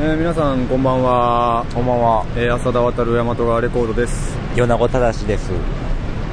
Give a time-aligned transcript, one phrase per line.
[0.00, 2.24] えー皆さんこんばんは、こんばんは。
[2.36, 5.50] えー浅田渡る大和川レコードです、米子正です。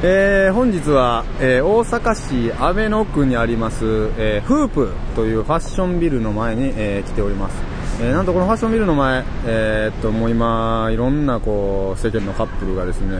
[0.03, 3.83] えー本日は、えー大阪市阿倍野区にあります、
[4.19, 7.55] えーフープというファッションビルの前に、えー来ております、
[8.01, 13.17] えーなんとこのファッションビルの前、えーっともう今いろんなこう世間のカップルがですね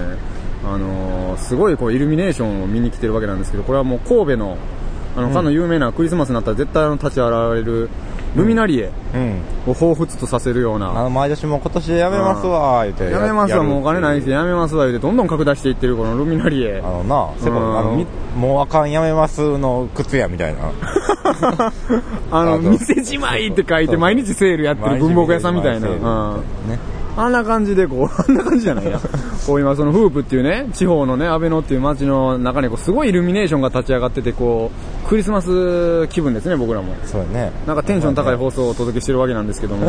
[0.64, 4.58] あのーすごいこうイルミネーションを見に来てるわけなんですけどこれはもう神戸の
[5.18, 7.90] あの、かの有名なクリスマスになったら絶対あの立ち現れる
[8.36, 9.40] ルミナリエうん。
[9.72, 13.10] を彷彿とさせるような、あの、毎年もう今年でやめますわ、言って。
[13.10, 16.88] やめますわ、もうお金ないし、ややめますわ、言うて、どんどん拡大していってる、このルミナリエあ。
[16.88, 20.72] のな、せこうんあの、みもうあかんやめますの靴やみたいな。
[22.32, 25.88] あの、店じまいって書いて、毎日セールやってる文房具屋さんみたいな。
[25.88, 26.36] うん。
[26.70, 26.78] ね。
[27.18, 29.00] あんな感じで、こう、 あんな感じじゃないや。
[29.46, 34.72] こう今、そのフープっていうね、地方のね、安倍野っていう街の中に、こう、すごいイルミネーションが立ち上がってて、こ
[35.06, 36.94] う、クリスマス気分ですね、僕らも。
[37.06, 37.52] そうやね。
[37.66, 39.88] なんかテンション高い放送をお届けしてるわけなんですけども。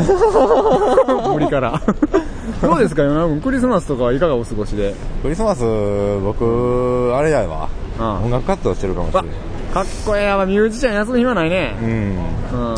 [1.35, 1.81] 無理から。
[2.63, 3.41] どうですか、ヨナ君。
[3.41, 4.95] クリスマスとかはいかがお過ごしで？
[5.23, 5.63] クリスマス、
[6.23, 7.69] 僕、あれやわ。
[7.99, 9.33] あ音楽活動してるかもしれわない。
[9.75, 11.75] かっこええやわ、ミュージシャン休む暇ないね。
[11.83, 11.89] うん。
[11.89, 11.93] う
[12.73, 12.77] ん。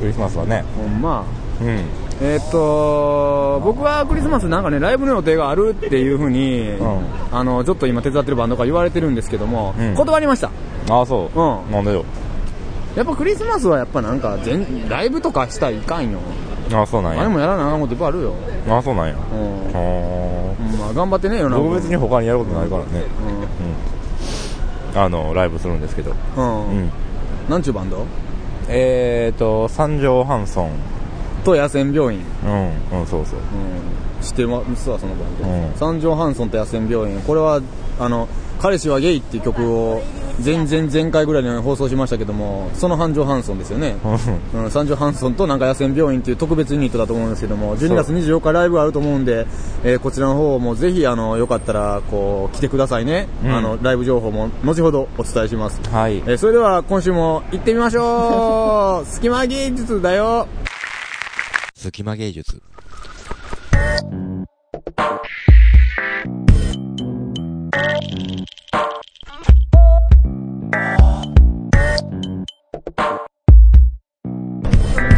[0.00, 0.64] クリスマスはね。
[0.76, 1.24] ほんま。
[1.60, 1.80] うん。
[2.22, 6.78] えーっと、僕はクリスマスなんかね、ライブの予定があるっていう風に、ん
[7.30, 10.50] あの、ちょっと今手伝ってるバンドから言われてるんですけども、うん断りました。
[10.88, 11.38] ああ、そう。
[11.38, 12.04] うんなんでよ。
[12.94, 16.18] やっぱクリスマスはやっぱなんか全、ライブとかしたらいかんよ。
[16.72, 17.20] ああ、そうなんや。
[17.20, 18.32] あれもやらなあかんこといっぱいあるよ。
[18.70, 19.14] ああ、そうなんや。
[19.14, 20.78] うん。
[20.78, 21.50] まあ頑張ってね、よあ。
[21.50, 21.58] な。
[21.58, 22.88] 僕別に他にやることないからね。
[24.94, 25.00] うん。
[25.02, 26.14] あの、ライブするんですけど。
[26.38, 26.44] うん。
[26.44, 26.76] うん。
[26.78, 26.90] うん。
[27.50, 28.06] なんちゅうバンド？
[28.68, 30.70] えーと、三条ハンソン。
[31.44, 32.20] と野戦病院。
[32.44, 32.48] う
[32.96, 33.38] ん、うん、そうそう。
[33.38, 34.22] うん。
[34.22, 35.48] 知ってますわ、そのバンド。
[35.48, 37.20] うん三条ハンソンと野戦病院。
[37.20, 37.60] これは、
[38.00, 38.28] あの、
[38.60, 40.02] 彼氏はゲイっていう曲を、
[40.44, 43.96] 前々前回ぐらいに放送しましたけども、その三条ハンソンですよね。
[44.54, 49.46] うん、三条ハンソンとなんか野戦病院っていう特別ユニットだと思うんですけども、12月24日ライブがあると思うんで、
[49.82, 53.28] えーこちらの方もぜひ、あの、よかったら、こう、来てくださいね。
[53.44, 55.80] うんあの、ライブ情報も後ほどお伝えします。
[55.90, 56.18] はい。
[56.26, 60.46] えーそれでは今週も行ってみましょう隙間芸術だよ
[61.86, 62.60] 隙間芸術。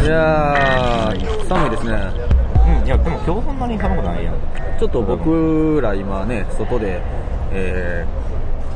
[0.02, 1.92] いやー、寒いですね。
[2.80, 4.34] うん、いや、でも今日そんなに寒くないやん。
[4.78, 7.00] ちょっと僕ら今ね、外で、
[7.50, 8.04] え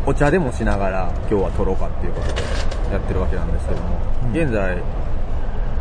[0.06, 2.41] ー、お茶でもしながら今日は撮ろうかっていうことで
[2.92, 4.78] やってるわけなんですけども、うん現在、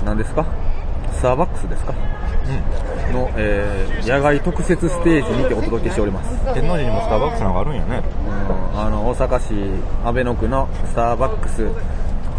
[0.04, 0.46] 何ですか？
[1.22, 1.94] スターバックスですか？
[3.14, 6.32] の、えー、野外特設ステージにてお届けしております。
[6.32, 6.54] うん。
[6.56, 8.02] 天王寺にもスターバックスなんかあるんやね。
[8.74, 9.54] うんあの、大阪市
[10.04, 11.66] 阿倍野区のスターバックス、ス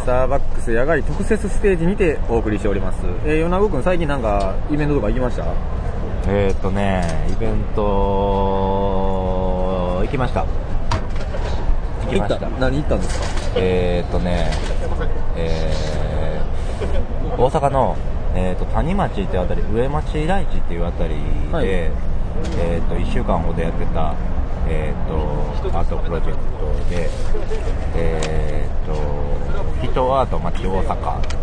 [0.05, 2.99] ターバックス野外特設ステージにてお送りしております。
[3.25, 5.45] えー、米子くん最近なんかイベントとか行きました？
[6.27, 7.83] えーとね、イベント、
[10.03, 10.45] 行きました。
[12.07, 12.49] 行きました。
[12.59, 13.27] 何行ったんですか？
[13.59, 14.51] えーとね、
[15.37, 17.97] えー、大阪の、
[18.35, 21.67] えーと、谷町っていうあたり、上町台地っていうあたりで、はい。
[21.69, 24.15] えーと、1週間ほどやってた、
[24.67, 25.09] えー
[25.71, 27.11] と、アートプロジェクトで、
[27.95, 31.43] えーと、人アート町大阪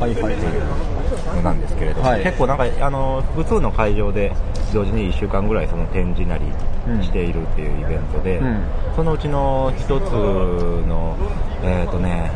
[0.00, 0.34] はいはい。
[0.34, 2.22] っていうのなんですけれども、はい。
[2.22, 4.32] 結構なんかあの複数の会場で
[4.72, 6.46] 同時に1週間ぐらいその展示なり
[7.02, 8.62] しているっていうイベントで、うん。
[8.96, 11.16] そのうちの一つの
[11.62, 12.32] えっ、とね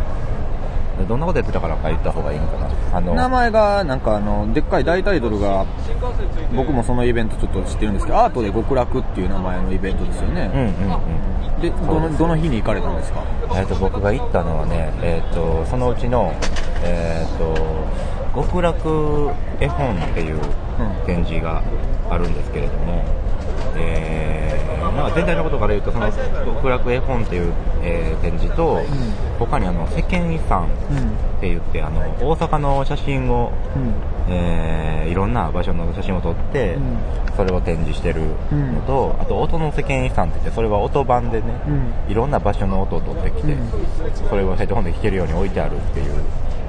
[1.09, 2.71] どんなことやってたからか言った方がいいのかな。
[2.97, 5.67] あの名前がなんかあのでっかい大タイトルが
[6.55, 13.23] 僕もそのイベントちょっと知ってるんですけどアートで極楽っていう名前のイベントですよね、うんうんうんでどのどの日に行かれたんですか？
[13.55, 16.35] えー、と僕が行ったのはね、えー、とそのうちの、
[16.83, 17.55] えー、と
[18.35, 19.31] 極楽
[19.61, 20.41] 絵本っていう
[21.07, 21.63] 展示が
[22.11, 23.24] あるんですけれども、えー
[25.11, 26.11] 全体のことから言うとその
[26.45, 28.81] 極楽絵本っていう、えー展示と、
[29.39, 33.53] 他にあの世間遺産って言ってあの大阪の写真を、
[34.29, 36.97] えーいろんな場所の写真を撮って、うん。
[37.37, 38.21] それを展示してる
[38.51, 41.53] のと、あと音の世間遺産って言ってそれは音版でね、
[42.09, 43.57] いろんな場所の音を取ってきて、
[44.29, 46.15] それをヘッドホンで聴けるように置いてあるっていう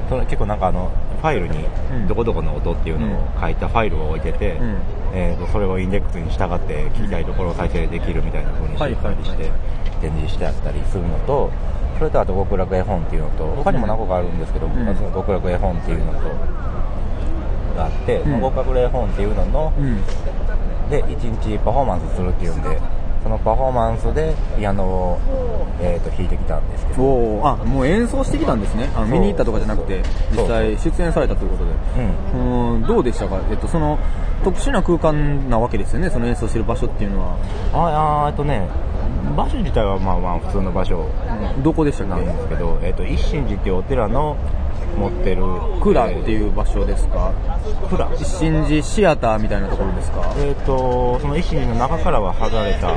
[0.09, 2.07] それ結構なんかあのファイルにうん。
[2.07, 4.77] どこどこの音っていうのを書いたファイルを置いてて、うん
[5.15, 9.50] えーとそれをインデックスに従って聞きたいところを再生できるみたいな風にしてたりして
[10.01, 11.51] 展示してあったりするのと
[11.97, 14.85] それとあと極楽絵本っていうのと他にも何個かあるんですけど、ん。
[14.85, 16.19] まず極楽絵本っていうのと
[17.75, 18.41] があって、うん。
[18.41, 20.01] 極楽絵本っていうのの、うん。
[20.89, 22.81] で1日パフォーマンスするっていうんで
[23.25, 25.19] そのパフォーマンスでピアノを、
[25.81, 27.01] えー、と弾いてきたんですけど。
[27.01, 28.88] おおあもう演奏してきたんですね。
[28.95, 31.72] あ見に行ったとかじゃなくて実際出演されたということで。
[32.36, 32.75] うん。
[32.75, 32.83] うん。
[32.83, 33.98] どうでしたか、えっと、その
[34.44, 36.12] 特殊な空間なわけですよね。
[36.12, 37.38] その演奏してる場所っていうのは。
[37.74, 38.69] ああえっとね
[39.36, 41.10] 場所自体はまあまあ普通の場所
[41.63, 44.38] どこでしたっなんけですけど、えっと一心寺っていうお寺の
[44.98, 45.44] 持ってる。
[45.81, 47.31] 蔵っていう場所ですか？
[47.89, 50.33] 蔵一心寺シアターみたいなところですか？
[50.38, 52.95] えっとその一心寺の中からは剥がれた、う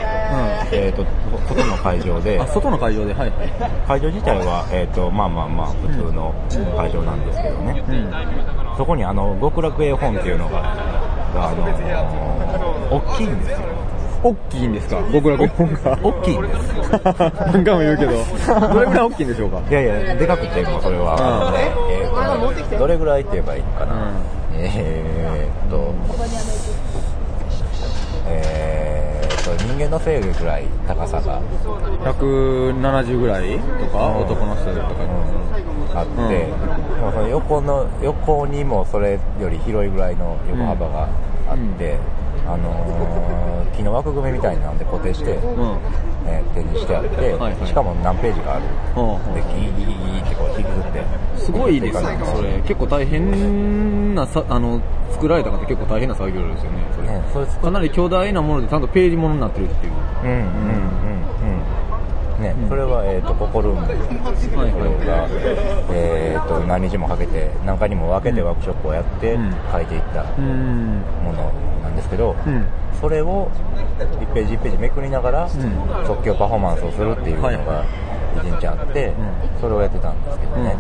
[0.72, 1.04] えっと
[1.48, 2.38] 外の会場で。
[2.48, 3.30] 外の会場ではい。
[3.30, 3.48] はい
[3.86, 6.34] 会場自体は、えっとまあまあまあ普通の
[6.76, 8.76] 会場なんですけどね、うん。
[8.76, 10.60] そこにあの極楽絵本っていうのが
[11.34, 11.64] があの
[12.90, 13.58] 大きいんですよ
[14.22, 15.02] 大きいんですか？
[15.12, 16.74] 極楽本が大きいんです。
[17.52, 18.12] 何回も言うけど。
[18.74, 19.62] どれぐらい大きいんでしょうか？
[19.70, 24.14] いやいやでかくてもうそれは、うんえーとどれぐらいって言えばいいかな、うん
[24.54, 25.94] えーっと
[28.28, 31.40] えーっと人間のせいぐらい高さが、
[32.04, 34.16] 170ぐらいとか、うん。
[34.24, 34.88] 男の人とか、
[35.94, 36.28] あって、うん。
[36.28, 36.46] で
[37.02, 41.08] もその横の横にもそれより広いぐらいの横幅が
[41.48, 41.96] あって、
[42.48, 45.78] あのー木の枠組みみたいなんで固定して、うん。
[46.26, 47.66] えー展示してあって、はいはい。
[47.66, 48.64] しかも何ページかある、
[48.96, 49.34] うんうん。
[49.34, 51.04] でギーギーギーってこう引きずって。
[51.36, 52.18] すごいですね。
[52.34, 54.80] それ結構大変なさあの
[55.12, 59.92] 作られた方結構大変な作業ですよねそれ、ねそれかなり巨大なものでちゃんとページものになってるっていう。
[60.24, 60.98] うんうんうんうん
[62.38, 63.92] ね、それは、えー、とココルームこ
[64.62, 65.26] れが、
[65.90, 69.50] えー、と何日もかけて何回にも分けてワークショップをやってうん。
[69.72, 71.02] 書いていったうん。
[71.24, 71.52] もの
[71.98, 72.64] ですけど、うん。
[73.00, 73.50] それを
[73.98, 75.48] 1ページ1ページめくりながら、ん。
[76.06, 77.84] 即興パフォーマンスをするっていうのはいが
[78.42, 79.14] 1日あって、ん。
[79.60, 80.76] それをやってたんですけどね、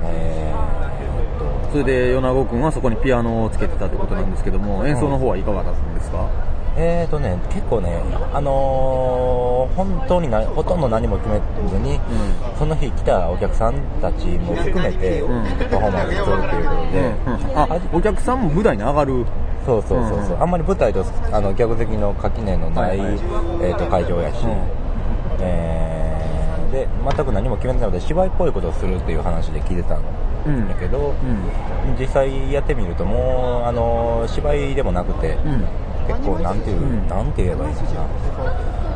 [0.00, 0.06] うん。
[0.06, 1.72] えーっと。
[1.72, 6.26] それで米子君はそこにピアノをつけてたってことなんですけども演奏の方はいかがだったんですか、
[6.76, 8.00] えーとね、結構ね、
[8.32, 12.00] あのー本当になほとんど何も決めずに、
[12.58, 15.44] その日来たお客さんたちも含めて、うん。
[15.44, 17.58] パフォーマンスするっていうことで、うん。
[17.58, 19.26] あお客さんも舞台に上がる
[19.68, 20.42] そうそうそうそう、うん。
[20.42, 23.18] あんまり舞台とあの客席の垣根のない、はいはい。
[23.68, 24.50] えー、と会場やし、うん。
[25.40, 25.88] えー
[26.68, 30.02] で全く何も決めてないので芝居っぽいことをするっていう話で聞いてたん
[30.68, 31.14] だけど、
[31.88, 31.96] うん。
[31.98, 35.64] 実際やってみるともうあの芝居でもなくて、うん。
[36.06, 37.08] 結構なんていう、うん。
[37.08, 38.00] なんて言えばいいのかな、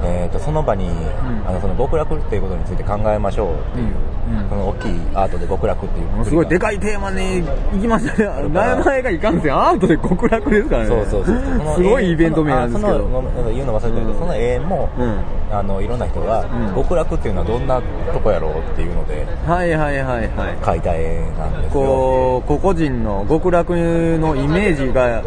[0.04, 0.88] えー、とその場に、
[1.46, 4.48] あのその極楽っていうことについて考えましょうっていう、うん。
[4.48, 10.88] その大きいアートで極楽っていうすごいでかかいテーマに行きましたね名前がいかんせんアートで極楽ですからね。
[10.88, 13.22] そうそうそうすごいイベント名なんですけど。
[13.52, 14.18] 言うの忘れたけど、うん。
[14.18, 15.22] その絵も、うん
[15.52, 16.74] あのいろんな人が、うん。
[16.74, 17.82] 極楽っていうのはどんな
[18.12, 20.56] とこやろうっていうのではいはいはいはい。
[20.62, 21.80] 描いた絵なんですよ。
[21.82, 25.22] こう個々人の極楽のイメージが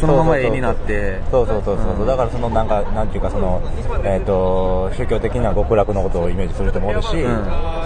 [0.00, 1.20] そのまま絵になって。
[1.30, 2.04] そうそうそうそう、う。
[2.04, 3.60] んだからそのなんかなんていうかその
[4.04, 7.18] えっ、と宗教的な極楽のことをイメージする人もおるし、ん。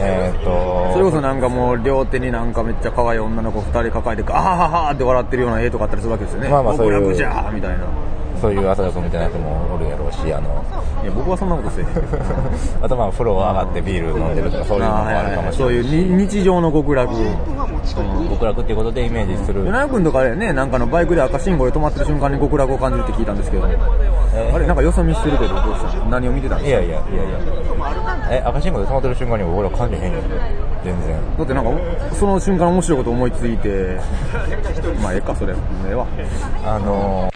[0.00, 6.49] えっ、とそれこそなんかもう両手になんかめっちゃ可愛い女の子二人抱えてあはははって笑ってるような絵とかあったりするわけですよね。
[6.49, 7.85] まあまあそういう極楽じゃーみたいな
[8.41, 10.65] そういう朝田君みたいな人もおるやろうしあの
[11.03, 12.06] いや僕はそんなことせえへんけど。
[12.83, 15.53] あとまあ風呂上がってビール飲んでるとかそういうのもあるかもしれない。
[15.55, 17.12] そういうに日常の極楽。
[18.31, 19.65] 極楽っていうことでイメージする。
[19.65, 23.67] 米田君とかでねなんかのバイクで赤信号で止まってる瞬間に極楽を感じるって聞いたんですけど。
[24.35, 25.99] えあれなんかよそ見してるけどどうした？
[26.05, 26.81] の何を見てたんですか？
[26.83, 27.38] いやいやいやいや。
[28.31, 30.19] え赤信号で止まってる瞬間に俺は感じへんよ
[30.85, 31.17] 全然。
[31.38, 31.71] だってなんか
[32.12, 33.97] その瞬間面白いこと思いついて。
[35.03, 35.56] まあええかそれえ
[35.91, 36.05] えわ。
[36.66, 37.28] あの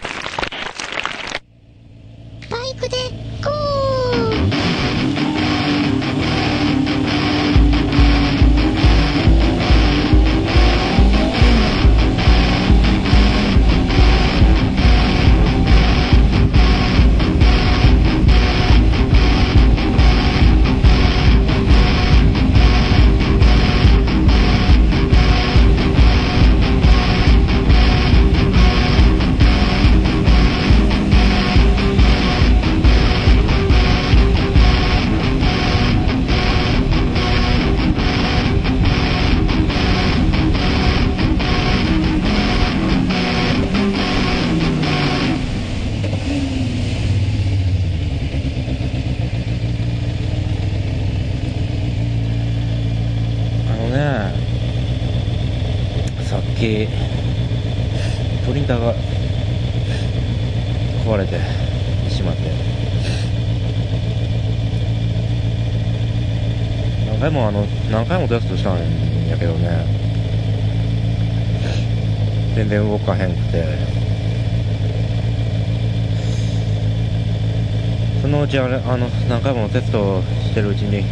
[79.71, 81.03] テストしてるうちに、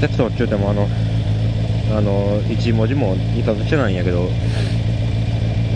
[0.00, 0.88] テストって言ってもあの、
[1.96, 4.28] あの、一文字も印刷してないんやけど、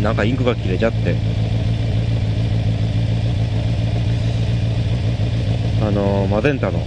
[0.03, 1.17] なんかインクが切れちゃって、
[5.83, 6.79] あの、マゼンタの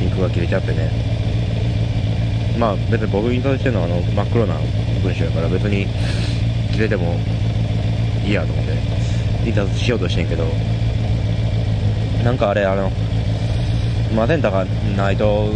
[0.00, 0.90] インクが切れちゃってね。
[2.58, 4.54] まあ別に僕印刷してるのはあの真っ黒な
[5.02, 5.88] 文章やから別に
[6.72, 7.16] 切れても
[8.24, 8.72] いいやと思って
[9.44, 10.44] 印刷しようとしてんけど、
[12.24, 12.90] なんかあれあの、
[14.16, 15.46] マゼンタがないと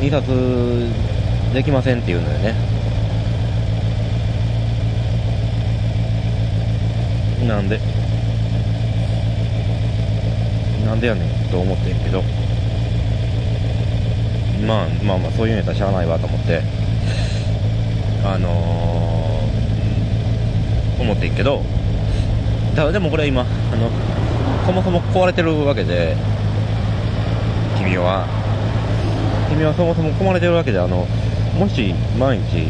[0.00, 0.22] 印刷
[1.54, 2.54] できませんって言うのよね。
[7.46, 7.78] なんで、
[10.84, 12.22] なんでやねんと思ってんけど、
[14.66, 16.62] まあまあまあそういうんやったらしゃあないわと思って、
[18.24, 21.62] あのー思ってんけど、
[22.76, 23.44] ただでもこれ今、あ
[23.76, 23.90] の、
[24.64, 26.16] そもそも壊れてるわけで、
[27.76, 28.26] 君は、
[29.50, 31.06] 君はそもそも壊れてるわけで、あの、
[31.58, 32.68] もし毎日、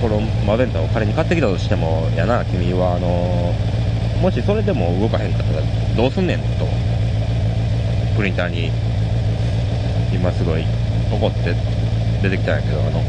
[0.00, 3.52] このマゼンタを仮に買ってきたとしても、やな、君は、あの、
[4.22, 5.62] もしそれでも動かへんかったら
[5.96, 6.66] どうすんねんと、
[8.16, 8.70] プリンターに、
[10.14, 10.64] 今すごい
[11.10, 11.54] 怒って
[12.22, 13.02] 出てきたんやけど、あの、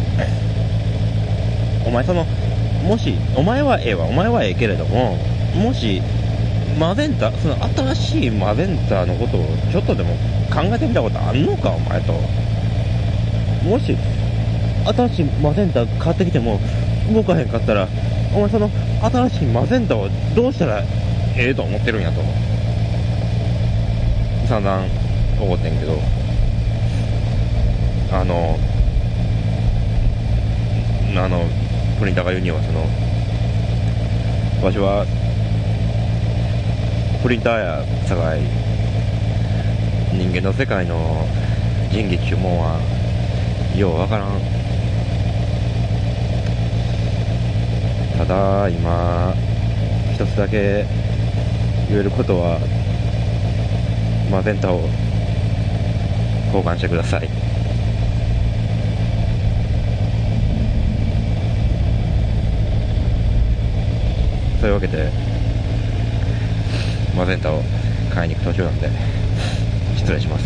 [1.86, 2.25] お前その、
[2.84, 5.16] もし、お前はええわ、お前はええけれども、
[5.56, 6.01] もし、
[6.80, 10.14] マゼンタ、その新しいマゼンタのことをちょっとでも
[10.50, 12.14] 考えてみたことあんのか、お前と。
[13.68, 13.98] もし、
[14.86, 16.58] 新しいマゼンタ買ってきても
[17.12, 17.90] 動かへんかったら、
[18.34, 18.70] お前その
[19.02, 20.82] 新しいマゼンタをどうしたら
[21.36, 22.22] ええと思ってるんやと。
[24.48, 24.86] 散々
[25.38, 26.00] 怒ってんけど、
[28.14, 28.58] あの、
[31.18, 31.44] あの、
[32.00, 32.88] プリンターが言うには、その、
[34.64, 35.06] わしは、
[37.22, 38.40] プリンターやさかい、
[40.14, 41.28] 人間の世界の
[41.92, 42.80] 仁義注文は、
[43.78, 44.40] ようわからん。
[48.18, 49.34] ただ、今、
[50.14, 50.86] 一つだけ
[51.90, 52.58] 言えることは、
[54.32, 54.80] マゼンタを
[56.48, 57.30] 交換してください。
[64.62, 65.38] そういうわけで、
[67.16, 67.62] マゼンタを
[68.13, 68.89] 買いに行く途中なんで、
[69.98, 70.46] 失礼します。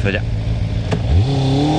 [0.00, 1.69] それじゃ。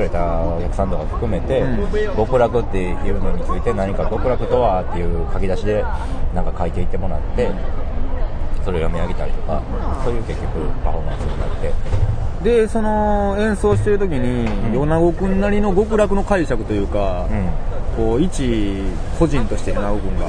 [0.00, 5.84] くれたお客さんとか含めて、う極楽っていうのについて何か極楽とはっていう書き出しで
[6.34, 7.50] なんか書いていってもらって、
[8.64, 9.62] それを読み上げたりとか、
[10.02, 11.72] そういう結局パフォーマンスになって、
[12.42, 14.72] で、その演奏してる時に、ん。
[14.72, 17.50] 米子くんなりの極楽の解釈というか、うん。
[17.96, 18.82] こう、一
[19.18, 20.26] 個人として米子くんが、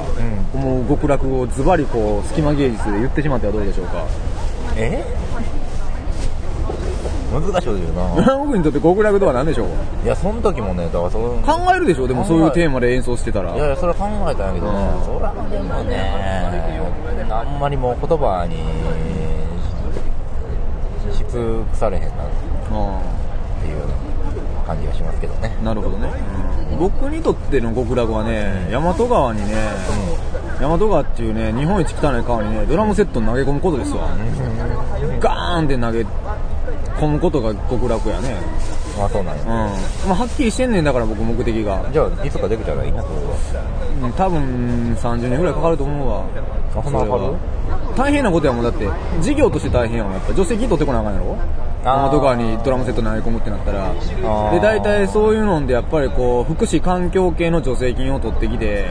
[0.52, 4.04] もう極楽をズバリこう、隙間芸術で言ってしまってはどうでしょうか。
[4.76, 5.21] え？
[7.40, 8.02] 難しいこと言うな。
[8.14, 9.68] 米子くんにとって極楽とは何でしょう？
[10.04, 12.06] いや、その時もね、だからその、考えるでしょ？
[12.06, 13.54] でもそういうテーマで演奏してたら。
[13.54, 18.56] いやいや、それは考えたんやけどね、うんそれはでもね、あんまりもう言葉に
[21.14, 22.12] し尽くされへんなっ
[22.70, 23.00] あ
[23.62, 23.82] ていう
[24.66, 25.56] 感じがしますけどね。
[25.60, 26.08] あなるほどね。
[26.78, 29.54] 僕にとっての極楽はね、大和川にね、
[30.60, 34.08] 大和川っていうね、日本一汚い川にね、ドラムセット投げ込むことですわ。
[35.20, 36.06] ガーンって投げ
[37.02, 38.36] 込むことが極楽やね。
[38.98, 39.46] まあそうなんうん。
[39.48, 39.54] や。
[40.08, 41.84] まあ、はっきりしてんねんだから僕目的が。
[41.92, 43.20] じゃあ、いつかできたらいいな、それは。
[44.04, 46.22] うん多分30年ぐらいかかると思うわ。
[46.76, 47.34] あそんなかかる？
[47.96, 48.88] 大変なことやもん、だって、
[49.20, 50.28] 事業として大変やもん、やっぱ。
[50.28, 51.36] 助成金取ってこなあかんやろ？
[51.84, 53.92] あー大和川にドラムセット投げ込むってなったら。
[53.94, 58.86] ーで、大体そういうので、やっぱりこう、福祉環境系の助成金を取ってきて、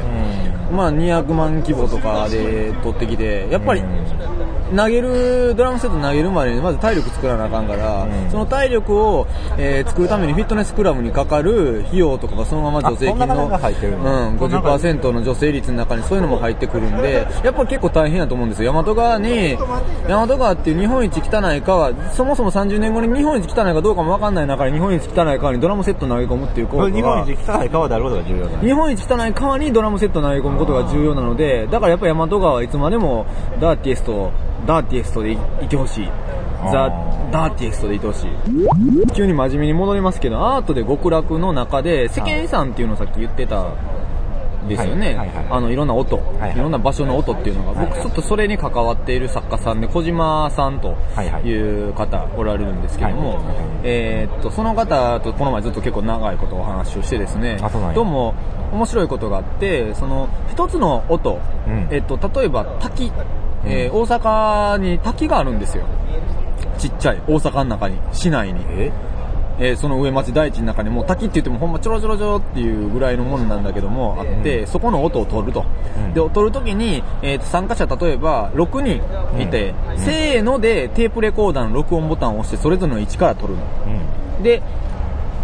[0.71, 3.83] まあ200万規模とかで取ってきて、やっぱり、
[4.75, 8.31] 投げる、ドラムセット投げるまでにまず体力作らなあかんから、うん。
[8.31, 14.27] その体力を、えー作るためにフィットネスクラブにかかる費用とかがそのまま助成金の、あそんな金が入ってるんだ。
[14.27, 18.71] うん、50%の助成率の中にそういうのも入ってくるんで、やっぱ結構大変やと思うんですよ。
[18.71, 19.57] 大和川に、
[20.07, 33.25] 大和川っていう日本一汚い川、そもそも30年後に日本一汚いかどうかもわかんない中で日本一汚い川にドラムセット投げ込むっていう行為これ日本一汚い川であることが重要なん日本一汚い川にドラムセット投げ込むことが重要なので、だからやっぱ大和川はいつまでも
[33.59, 36.09] dirtiest、dirtiest でいいてほしい。
[36.71, 36.93] the
[37.31, 38.29] dirtiest でいてほしい。
[39.15, 43.65] 急に真面目に戻りますけど、アートで極楽の中で、世間遺産っていうのをさっき言ってた、
[44.67, 46.55] ですよね、はいはいはいあのいろんな音、いはい。
[46.55, 53.43] いろんな場所の音っていうのが、僕ちょっとそれに関わっている作家さんで小島さんとはいう方おられるんですけども、はい。
[53.83, 57.57] えーっとその方とこの前ずっと結構長いことお話をしてですね
[57.93, 58.33] どうも
[58.71, 61.87] 面白いことがあってその一つの音、うん。
[61.91, 63.11] えっと例えば滝、
[63.65, 65.85] えー大阪に滝があるんですよ。
[66.77, 68.61] ちっちゃい大阪の中に市内に
[69.61, 75.65] ええーその上町大地の中にもう滝って言ってもほんまちょろちょろちょろっていうぐらいのものなんだけどもあって、そこの音を取ると。
[75.97, 83.63] うんで、取るときに、えーと参加者例えば6人いて、せーのでテープレコーダーの録音ボタンを押してそれぞれの位置から取るの。
[84.37, 84.43] うん。
[84.43, 84.61] で、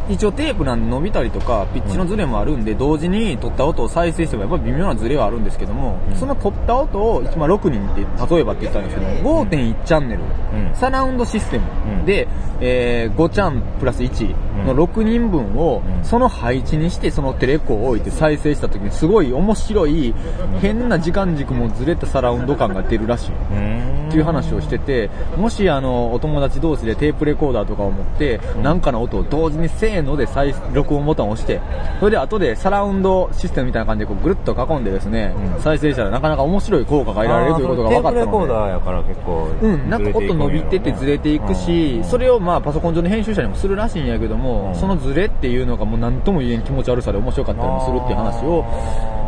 [0.09, 6.15] 一応テープなんで伸びたりとか、ピッチのズレもあるんで、同時に取った音を再生してもやっぱり微妙なズレはあるんですけども、うん。
[6.15, 8.01] その取った音を、まあ、6人って、
[8.35, 10.75] 例えばって言ったんですけども、5.1チャンネル、うん。
[10.75, 11.65] サラウンドシステム
[11.99, 12.05] うん。
[12.05, 12.27] で、
[12.61, 20.13] えー5チャンプラス1の6人分をうん、その配置にして、そのテレコを置いて再生した時に、すごい面白い、
[20.61, 23.31] 変な時間軸もずれたサラウンド感が出るらしい。
[23.51, 24.07] うん。
[24.07, 31.61] っていう話をしてて、もしあの、お友達同士でテープレコーダーとかを持って、なんかの音を同時にせーので再録音ボタンを押して、
[31.99, 38.53] それで後でサラウンドシステムみたいな感じでこうぐるっと囲んでですね、うん再生したらなかなか面白い効果が得られるということが分かったテープレコーので。
[38.53, 39.47] ダーやから結構。
[39.61, 48.63] うん、なんか音伸びててずれていくし、それをまあパソコン上の編集者にもするらしいんやけども、うんそのずれっていうのがもう何とも言えん気持ち悪さで面白かったりもするっていう話を、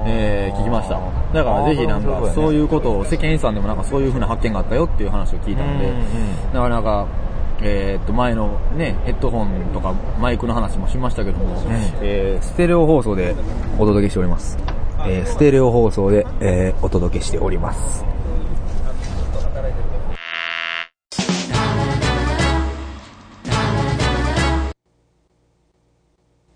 [0.06, 1.00] えー聞きました。
[1.34, 5.92] だからぜひなんかそういうことを世間遺産でもなんかそういう風な発見があったよっていう話を聞いたので、
[6.54, 7.08] なかなか、
[7.62, 11.62] えーっと前のね、ヘッドホンとかマイクの話もしましたけども、
[12.02, 13.36] えーステレオ放送で
[13.78, 14.58] お届けしております。
[15.06, 18.06] えーステレオ放送で、えーお届けしております。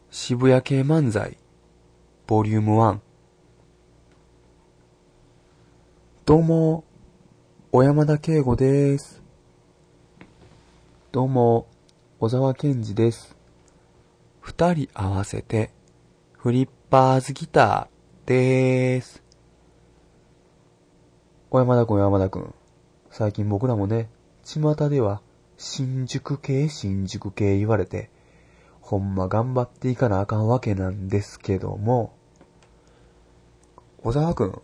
[0.10, 1.38] 渋谷系漫才、
[2.28, 3.00] ボリューム1。
[6.26, 6.86] どうも、
[7.74, 9.23] 小山田圭吾です。
[11.14, 11.68] どうも、
[12.20, 13.38] 小沢健二です。
[14.42, 15.70] 二人合わせて、
[16.36, 19.22] フリッパーズギターでーす。
[21.52, 22.56] 小山田くん、山田くん。
[23.12, 24.10] 最近僕らもね、
[24.44, 25.22] 巷では、
[25.56, 28.10] 新宿系、新宿系言われて、
[28.82, 32.16] ほんま頑張っていかなあかんわけなんですけども、
[34.02, 34.62] 小沢くん、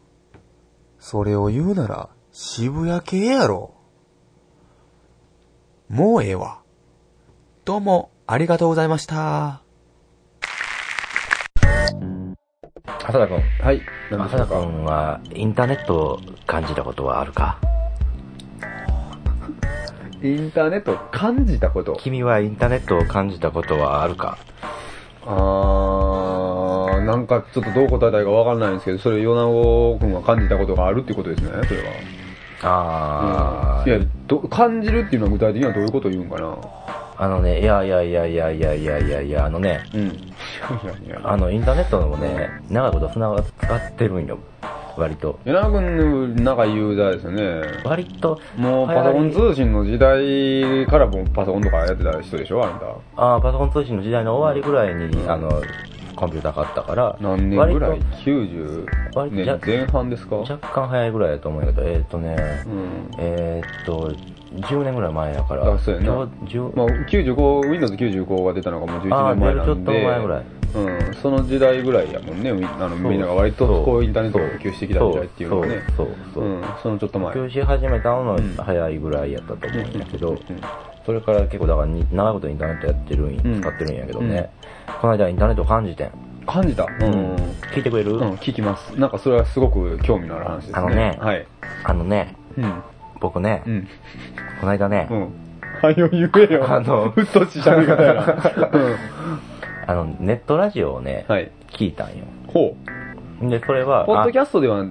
[0.97, 3.75] それを言うなら渋谷系やろ。
[5.89, 6.59] もうええわ。
[7.65, 9.63] どうも、ありがとうございました。
[12.85, 13.41] 浅田君。
[13.59, 13.81] はい。
[14.11, 17.59] 浅田君はインターネットを感じたことはあるか？
[20.21, 24.37] インターネットを感じたこと君はインターネットを感じたことはあるか？
[25.25, 31.89] あー、なんかちょっとどう答えたらいいかわかんないんですけど、それ、米子くんは感じたことがあるっていうことですね、それは。
[32.63, 36.57] あうんいやど、感じるっていうのは具体的にはどういうことを言うんかな？
[37.21, 40.17] あのね、いやいやいやいやいやいやいやいや、あのね、うん。
[41.23, 43.43] あの、インターネットのね、長いこと繋がっ
[43.97, 44.39] てるんよ。
[44.95, 45.37] 割と。
[45.43, 47.61] 米子くんの長いユーザーですよね。
[47.83, 52.85] 割と、もうパソコン通信の時代からもうパソコンとかやってた人でしょあんた。
[53.17, 55.61] あーパソコン通信の時代の終わりぐらいに、あの、
[56.19, 57.91] コンピューター買ったから、何年ぐらい？
[57.91, 60.29] 割 ?90 割とじゃ年前半ですか？
[60.31, 62.35] と若干早いぐらいだと思うけど、えーっ、とね、
[62.67, 63.11] うん。
[63.19, 64.11] えーっと、
[64.67, 66.05] 10年ぐらい前やから、あそうやな。
[66.07, 66.29] ちょう
[66.73, 69.71] 10まあ、95、Windows 95が出たのがもう11あ年前なんで。
[69.71, 70.45] ーちょっと前ぐらい。
[70.71, 75.81] うん、その時代ぐらいやもんね、みあのみんなが割とこうインターネットを普及してきた時代っていうのはね。
[75.97, 76.07] そう。
[76.07, 76.15] そう。
[76.35, 76.43] そう。
[76.43, 76.47] う。
[76.59, 77.33] ん、そのちょっと前。
[77.33, 78.55] 普及し始めたのうん。
[78.55, 80.37] の早いぐらいやったと思うんだけど、うん
[81.09, 84.51] それから結構だからに長いことインターネットやってるん、うん使ってるんやけどね、
[85.01, 86.11] この間インターネットを感じてん。
[86.45, 86.83] 感じた。
[86.83, 87.35] うん。
[87.73, 88.91] 聞いてくれる、うん、聞きます。
[88.95, 90.73] なんかそれはすごく興味のある話ですね。
[90.75, 91.47] あのねはい。
[91.83, 92.83] あのね、うん。
[93.19, 93.87] 僕ね、うん。
[94.59, 95.33] この間ね、うん。
[95.81, 96.71] はよ言えよ。
[96.71, 98.21] あのうっとししゃべり方やな。
[98.71, 98.95] うん。
[99.87, 101.49] あの、ネットラジオをね、はい。
[101.69, 102.25] 聞いたんよ。
[102.45, 102.75] ほ
[103.41, 103.49] う。
[103.49, 104.85] で、それは、ポッドキャストでは、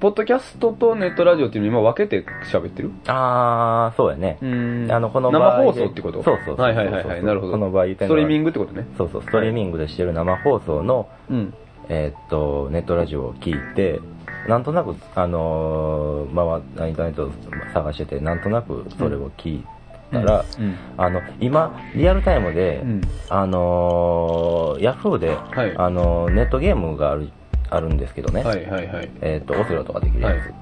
[0.00, 2.90] ポッドキャストとネットラジオっていうのを今分けて喋ってる？
[3.06, 4.38] ああー、そうやね。
[4.42, 6.22] んあの、この生で放送ってこと？
[6.22, 7.24] そうそうはいはいはいはい。
[7.24, 7.52] なるほど。
[7.52, 8.86] この場合言ってんストリーミンググってことね。
[8.96, 11.54] そうそう、ストリーミングでしてる生放送の、うん。
[11.88, 14.00] えーっと、ネットラジオを聞いて、
[14.48, 17.30] なんとなく、あのー、まあ、インターネットを
[17.72, 19.64] 探してて、なんとなくそれを聞い
[20.10, 20.76] たら、うん。
[20.96, 23.00] あの、今、リアルタイムで、うん。
[23.28, 27.30] あのー、ヤフーで、はいあのーネットゲームがある、
[27.76, 28.42] あるんですけどね。
[28.42, 29.10] はいはいはい。
[29.20, 30.32] えーっと、オセロとかできるやつ。
[30.32, 30.54] はい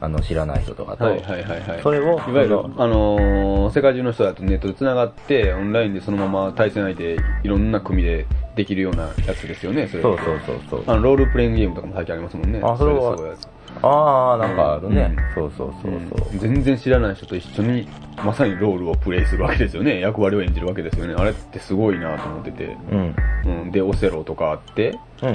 [0.00, 1.04] あの、知らない人とかと。
[1.04, 1.82] はいはいはいはい。
[1.82, 10.84] それを、いわゆるあのー世界中の人だとネットで繋がって、オンラインでそのまま対戦相手、いろんな組でできるようなやつですよね、それそうそうそうそう。
[10.86, 12.60] あの、ロールプレイングゲームとかも最近ありますもんね。
[12.62, 13.48] あそれはういうやつ
[13.82, 15.14] ああ、なんかあるね。
[15.32, 16.28] うそうそうそうそう。
[16.32, 17.88] うん全然知らない人と一緒に、
[18.24, 20.00] まさにロールをプレイするわけですよね。
[20.02, 21.14] 役割を演じるわけですよね。
[21.16, 22.76] あれってすごいなと思ってて。
[22.90, 23.16] うん。
[23.44, 23.70] うん。
[23.70, 25.34] で、オセロとかあって、うんうん。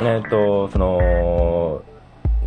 [0.00, 0.06] うん。
[0.06, 1.82] えっと、その、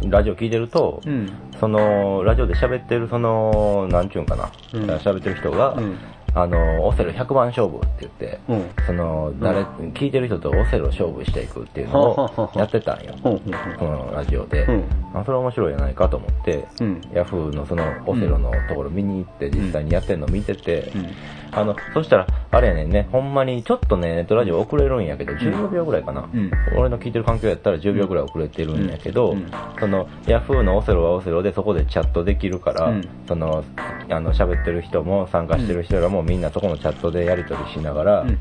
[0.08, 1.30] ラジオ聞いてると、うん。
[1.60, 5.98] その、ラジオで喋ってる、その、なんちゅうんかな、うん喋ってる人が、うん。
[6.34, 8.70] あの、オセロ100番勝負って言って、うん。
[8.86, 9.62] その、誰、
[9.94, 13.16] 聞いてる人とオセロ勝負していくっていうのをやってたんよ。
[13.22, 13.42] ほん。
[13.46, 14.64] のラジオで。
[14.64, 14.84] うん。
[15.14, 17.02] あそれ面白いじゃないかと思って、うん。
[17.14, 21.08] ヤフーのそのオセロのところ見に行って、実際にやってんの見てて、うん。
[21.52, 26.30] あの、そしたら、あれやねんね、ほんまにちょっとね、ネットラジオ遅れるんやけど、15秒ぐらいかな。
[26.32, 26.52] うん。
[26.78, 29.52] 俺の聞いてる環境やったら10秒ぐらい遅れてるんやけど、うん。
[29.80, 33.10] その、ヤフーのオセロはオセロでそこでチャットできるから、うん。
[33.28, 33.64] その、
[34.10, 38.38] あの、喋ってる人も参加してる人らもみんなそこのチャットでやり取りしながら、うん。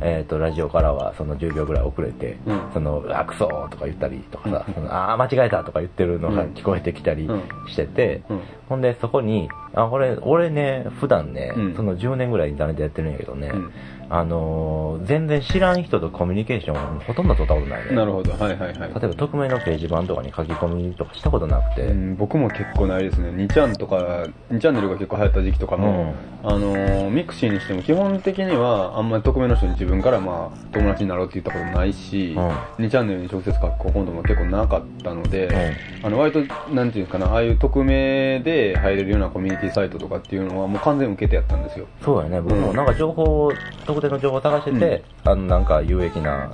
[0.00, 2.70] えっ、と、ラジオからはその10秒ぐらい遅れて、うん。
[2.72, 6.52] その、あ、クソーとか言ったりとかさ、うんそのあー、間違えたとか言ってるのがうん。
[6.52, 7.42] 聞こえてきたりうん。
[7.68, 8.40] してて、うん。
[8.68, 11.74] ほんでそこに、あ、これ、俺ね、普段ね、うん。
[11.74, 13.72] その10年ぐらいインターネットやってるんやけどね、うん
[14.08, 17.92] あのー全然知らん人とコミュニケーションほとんど取ったことないね。
[17.94, 18.32] なるほど。
[18.32, 18.78] はいはいはい。
[18.78, 23.28] 例えば匿名の掲示板とかに書き込みとかしたことなくて、うん、僕も結構ないですね。
[23.28, 32.48] 2ちゃんとか、2チャンネルが結構流行った時期とかも、あのーミクシーにしても基本的にはあんまり匿名の人に自分からまあ友達になろうって言ったことないし、うん
[32.86, 41.86] 2チャンネルに直接書くことも結構なかったので、あの割と、なんていうかな、ああいう匿名で入れるようなコミュニティサイトとかっていうのはもう完全受けてやったんですよ。
[42.02, 43.50] そうやね、僕もなんか情報、
[43.96, 46.52] 特定の情報を探してて、あの、なんか有益な。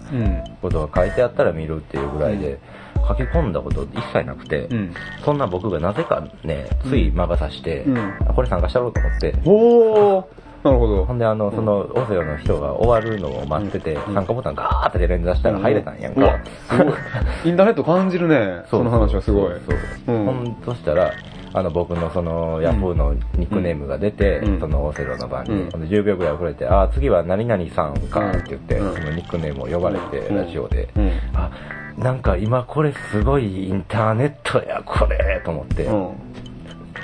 [0.60, 2.60] ことが書いてあったら見るっていうぐらいで、
[3.08, 4.94] 書き込んだこと一切なくて、うん。
[5.24, 10.24] そんな僕がなぜかね、つい魔が差して、うんこれ参加したろうと思って、おー
[10.62, 11.18] なるほどほん。
[11.18, 16.20] であの、その、オセロの人が終わるのを待ってて、うん参加ボタンガーって連打したら入れたんやんか。
[16.20, 16.94] うわすごい。
[17.46, 18.62] インターネット感じるね。
[18.70, 19.50] その話はすごい。
[19.50, 19.60] そう
[20.06, 21.12] そううんほんとしたら、
[21.54, 24.60] あの、僕のその、ヤフーのニックネームが出て、うん。
[24.60, 25.70] そのオセロの番に、うん。
[25.70, 28.94] ほんで10秒ぐらい遅れて、あ、次は何々さんかって言って、うん。
[28.94, 30.36] そのニックネームを呼ばれて、うん。
[30.36, 31.10] ラジオで、うん。
[31.34, 31.50] あ、
[31.98, 36.14] なんか今これすごいインターネットや、これと思って、うん。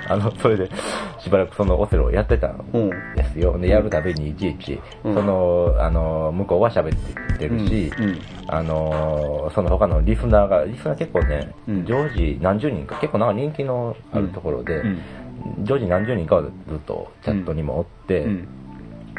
[0.06, 0.70] あの、それで、
[1.18, 2.90] しばらくそのオセロをやってたんうん。
[3.14, 3.58] ですよ。
[3.58, 5.14] で、やるたびにいちいち、うん。
[5.14, 8.20] その、あの、向こうは喋ってるし、うん。
[8.48, 11.86] あの、その他のリスナーが、リスナー結構ね、うん。
[11.86, 15.64] 常時何十人か、結構なんか人気のあるところで、うん。
[15.64, 18.48] 常時何十人かはずっとチャットにもおって、うん。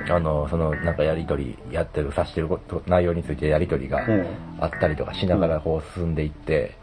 [0.09, 4.25] あの、その、なんかやりとり、やってる、指してること、内容についてやりとりがうん。
[4.59, 6.78] あったりとかしながらこう進んでいって、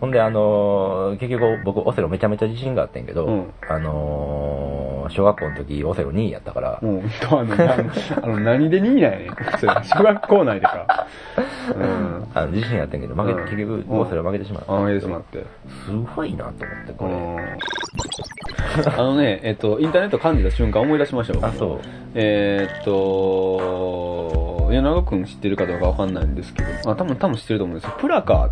[0.00, 7.02] ほんで、あのー結局僕、オセロめちゃめちゃ自信があってんけど、うんあのー小学校の時、オセロ2位やったから、うん。
[7.30, 9.28] あの、なあの何で2位なんやねん。
[9.84, 11.06] 小学校内でか。
[11.76, 12.26] うん。
[12.34, 14.74] あの自信あってんけど、負けうん結局、うんオセロ負けてしまった。
[14.74, 15.44] あ、げてしまって。
[15.84, 17.12] すごいなと思って、これ。
[17.12, 17.38] うん
[18.98, 21.40] あのね、えっと、インターネット感じた瞬間思い出しましたよ。
[21.40, 21.78] 僕あ、そう。
[22.14, 27.94] えーっと、柳川くん知ってるかどうかわかんないんですけど、あ、多分、多分知ってると思うんですよ。
[27.98, 28.48] プラカー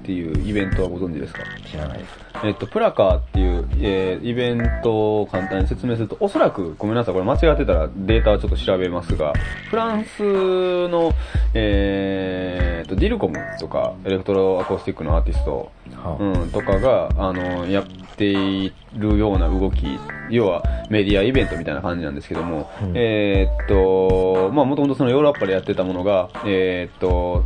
[0.00, 1.42] っていうイベントはご存知ですか？
[1.70, 2.18] 知らないです。
[2.42, 9.34] えっと、プラカーっていう、えーイベントを簡単に説明すると、おそらく、ごめんなさい、これ間違ってたらデータはちょっと調べますが、
[9.68, 11.12] フランスの、
[11.54, 16.22] えーっと、ディルコムとか、エレクトロアコースティックのアーティスト、はあ。
[16.22, 17.84] うん、とかが、あの、やっ
[18.16, 19.86] ているような動き、
[20.30, 22.92] 要はメディアイベントみたいな感じなんですけども、うん。
[22.96, 27.44] えーっと、まあもともとそのヨーロッパでやってたものが、えーっと、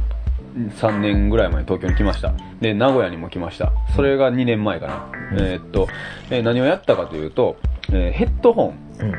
[0.55, 2.33] 3年ぐらい前に東京に来ました。
[2.61, 3.73] で、名古屋にも来ました。
[3.97, 5.07] それが2年前かな。
[5.33, 5.89] うんえーっと、
[6.31, 7.57] えー何をやったかというと、
[7.91, 9.13] えーヘッドホン、うん。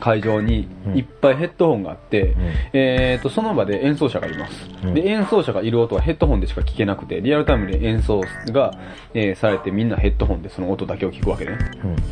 [0.00, 0.96] 会場にうん。
[0.96, 2.36] いっぱいヘッドホンがあって、ん。
[2.72, 4.52] えー、とその場で演奏者がいます、
[4.84, 4.94] うん。
[4.94, 8.72] で演奏者がいる音はヘッドホンでしか聞けなくてリアルタイムで演奏が、
[9.14, 11.56] えーされてみんなヘッドホンでその音だけを聞くわけね、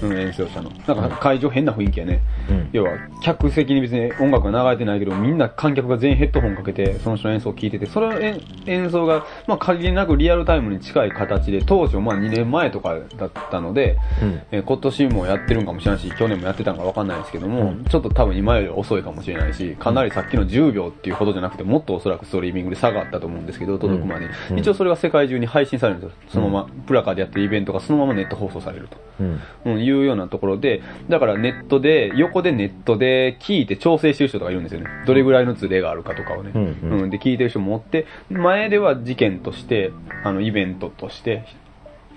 [0.03, 0.11] うん。
[0.11, 0.71] うん、演奏者の。
[0.71, 2.21] なんか会場変な雰囲気やね、
[2.51, 2.69] うん。
[2.73, 2.91] 要は
[3.23, 14.43] 客席に別に音楽が流れてないけどみんな観客が全員ヘッドホンかけてその人の演奏を聞いててそれを演演奏が、まあ、限りなくリアルタイムに近い形で当初まあ2年前とかだったので、うん。
[14.51, 24.31] えー今年もやってるんかもしれないし、去年もやってたのかわかんないですけども、うんちょっと多分今より遅いかもしれないし、かなりさっきの10秒っていうほどじゃなくて、もっとおそらくストリーミングで差があったと思うんですけど、届くまでに。
[24.51, 26.17] うん一応それが世界中に配信されるんですよ。
[26.29, 28.97] そのまま、プラカーでやってるイベントがそのままネット放送されると。
[29.21, 29.41] うん。
[29.65, 34.87] うん、いうようなところで、だからネットで、横でネットで聞いて調整してる人とかいるんですよね。
[35.07, 36.53] どれぐらいのズレがあるかとかをね。
[36.55, 39.93] うんうんで、聞いてる人もおって、前では事件として、
[40.25, 41.45] あの、イベントとして、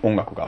[0.01, 0.47] 音楽が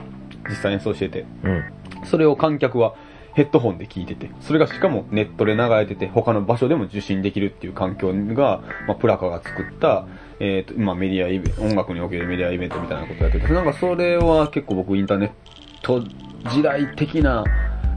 [0.49, 1.63] 実際演奏してて、うん。
[2.05, 2.95] それを観客は
[3.33, 10.05] ヘッドホンで聞いてて、それがしかもネットで流れてて、他の場所でも受信できるっていう環境が、まあ、プラカが作った、
[10.39, 15.31] えっ、と、まあ、メディアイベント、音楽におけるメディアイベントみたいなことやってて、なんかそれは結構僕インターネッ
[15.81, 16.01] ト
[16.49, 17.43] 時代的な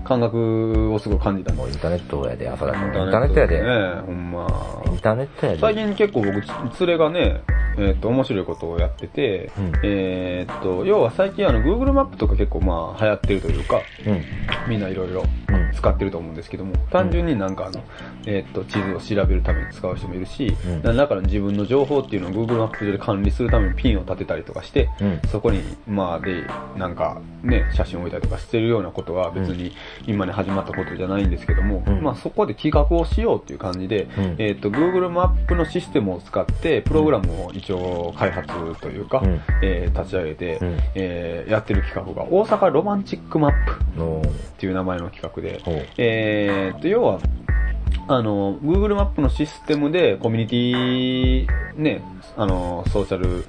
[0.04, 3.62] 感覚をすごい感じたもうインターネットやで、朝だイインターネットやで。
[3.62, 4.82] ね、ほんま。
[4.86, 5.58] インターネットやで。
[5.60, 6.42] 最近結構僕、連
[6.86, 7.42] れがね、
[7.76, 14.24] えっ、と、面白いことをやってて、うんえっ、と、要は最近あの、Google マップとか結構まあ流行ってるというか、うん。
[14.68, 17.82] みんないろいろうん使ってると思うんですけども、単純になんかあの、
[18.26, 25.20] えっ、と、地図を調べるために使う人もいるし、うん何らかの自分の情報っていうのを Google マップ上で管理するためにピンを立てたりとかして、うん。
[25.30, 26.44] そこに、まあ、で、
[26.76, 29.72] なんか、ね、写真を置いたりとかしてるようなことは別に
[30.06, 32.02] 今に始まったことじゃないんですけども、うん。
[32.02, 34.36] まあそこで企画をしようっていう感じで、うん。
[34.38, 38.48] えっ、と、Google マップのシステムを使って、プログラムを一応開発
[38.80, 39.40] というか、うん。
[39.62, 40.78] えー立ち上げて、うん。
[40.94, 43.52] えーやってる企画が、大阪ロマンチックマッ
[43.94, 45.60] プの、っていう名前の企画で。
[45.98, 47.20] えーっと、要は、
[48.06, 52.02] あの、Google マップのシステムでコミュニティ、ね、
[52.36, 53.44] あの、ソーシャル、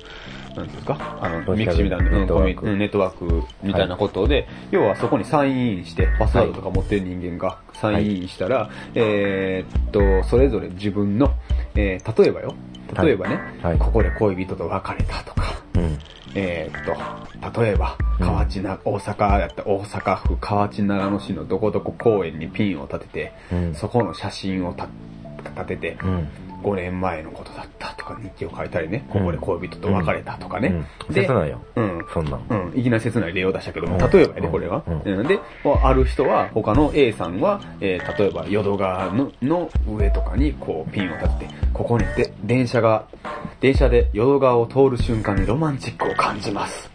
[0.55, 11.33] なんですか、あの、 mixi みたいな、ネットワークうんコミュうんネットワークみたいなことで、要はそこにサインインして、パスワードとか持ってる人間がサインインしたら、えーっと、それぞれ自分の、
[11.75, 12.55] えー例えばよ、
[13.03, 13.77] 例えばね、はい。
[13.77, 15.97] ここで恋人と別れたとか、うん。
[16.35, 18.25] えーっと、例えば、うん。
[18.25, 23.75] 河内な、大阪やったら大阪府河内長野市のどこどこ公園にピンを立てて、うん。
[23.75, 24.87] そこの写真をた
[25.55, 26.27] 立てて、うん。
[26.65, 30.85] 5年前のことだったとか日記を書いたりね、ここで恋人と別れたとかね。
[31.07, 31.13] うん。
[31.13, 31.61] で切ないよ。
[31.75, 32.05] うん。
[32.11, 32.45] そんなん。
[32.49, 34.83] うん、いきなり切ない例を出したけども、うん例えばやで、これは。
[34.87, 35.39] うんうんで、
[35.83, 43.07] ある人は、他の A さんは、えー例えば淀川のの上とかにこうピンを立てて、ここにで電車が、
[43.59, 46.89] 電車で淀川を通る瞬間にロマンチックを感じます。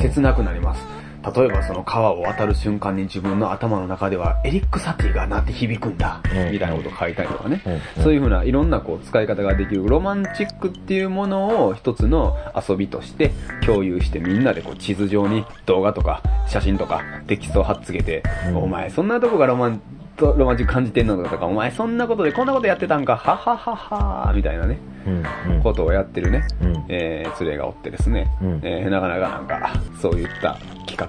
[0.00, 0.99] 切なくなります。
[1.22, 6.52] 例えばその川を渡る瞬間に自分の頭の中ではエリック・サティがなって響くんだ、うん。
[6.52, 7.62] みたいなことを書いたりとかね。
[7.96, 8.02] うん。
[8.02, 9.86] そういうふうないろんなこう使い方ができる。
[9.86, 12.36] ロマンチックっていうものを一つの
[12.68, 13.32] 遊びとして
[13.64, 18.56] 共有してみんなでこう地図上に動画とか写真とかテキストを貼っつけて、うん。
[18.56, 19.82] お前そんなとこがロマン
[20.20, 25.54] とロマンチック感じてんのとか、お前そんなことでこんなことやってたんか、ははははみたいなね、うん。
[25.56, 25.62] うん。
[25.62, 26.84] ことをやってるね、うん。
[26.88, 31.08] えー、連れがおってですね、うんえーなかなかなんか、そういった企画、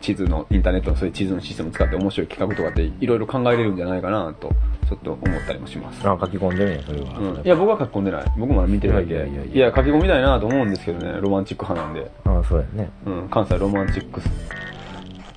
[0.00, 4.50] 地図の、インターネットのそういう地図のシステムを使って面白い企画とかっていろいろ考えれるんじゃないかなと、
[4.88, 6.08] ちょっと思ったりもします。
[6.08, 7.18] あ、書き込んでるんや、それは。
[7.18, 8.24] うん、いや、僕は書き込んでない。
[8.38, 9.12] 僕も見てるだけ。
[9.12, 12.10] いやいやいや書き込みたいなと思うんですけどね、ロマンチック派なんで。
[12.24, 12.90] あそうやね。
[13.06, 14.28] うん、関西ロマンチックス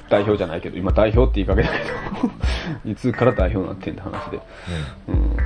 [0.10, 1.78] 代表じゃないけど、今代表って言いかけたけ
[2.84, 4.42] ど、 いつから代表になってんって話で。
[5.08, 5.38] うん。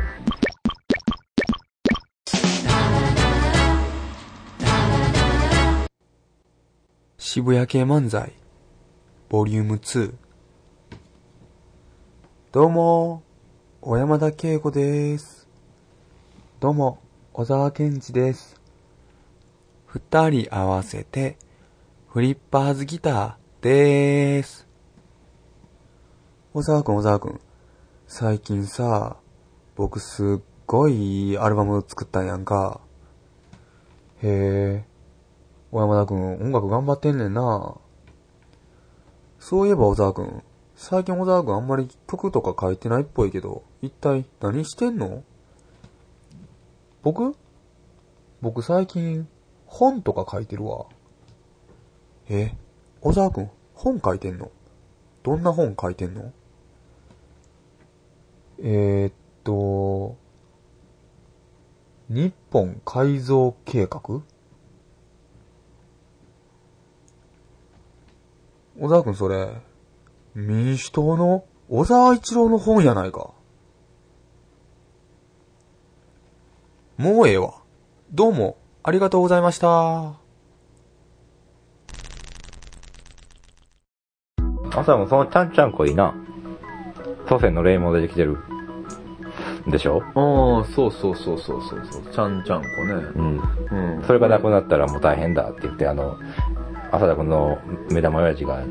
[7.17, 8.31] 渋谷系漫才、
[9.27, 10.13] ボリューム2。
[12.53, 13.23] どうも、
[13.81, 15.49] 小山田圭吾です。
[16.61, 16.99] どうも、
[17.33, 18.61] 小沢健二です。
[19.87, 21.37] 二人合わせて、
[22.07, 24.67] フリッパーズギターでーす。
[26.53, 27.39] 小沢くん、小沢くん。
[28.07, 29.15] 最近さ、
[29.77, 32.81] 僕すっごいいいアルバム作ったんやんか。
[34.21, 34.85] へえ。
[35.71, 37.77] 小山田くん、音楽頑張ってんねんな。
[39.39, 40.43] そういえば小沢くん、
[40.75, 45.23] 最近小沢くんあんまり曲とか書いてないっぽいけど、一体何してんの？
[47.01, 47.33] 僕？
[48.41, 49.25] 僕最近
[49.67, 50.87] 本とか書いてるわ。
[52.27, 52.57] え、
[53.05, 54.49] 小沢くん、本書いてんの？
[55.23, 56.31] どんな本書いてんの？
[58.59, 59.13] えー、っ
[59.43, 60.15] と、
[62.07, 63.99] 日本改造計画？
[63.99, 64.23] 小
[68.89, 69.49] 沢くんそれ、
[70.33, 73.31] 民主党の小沢一郎の本やないか。
[76.95, 77.55] もうええわ。
[78.13, 80.22] どうも、ありがとうございました。
[84.75, 86.13] 朝もそのちゃんちゃんこいいな。
[87.27, 88.37] 祖先の霊も出てきてる。
[89.67, 90.03] でしょ？
[90.15, 92.03] ああ、そうそうそうそうそうそう。
[92.11, 92.93] ちゃんちゃんこね。
[93.15, 93.41] うん。
[93.97, 94.03] うん。
[94.05, 96.17] それがなくなったらもう大変だって言って、あの、
[96.91, 97.57] 浅田君の
[97.89, 98.61] 目玉親父が、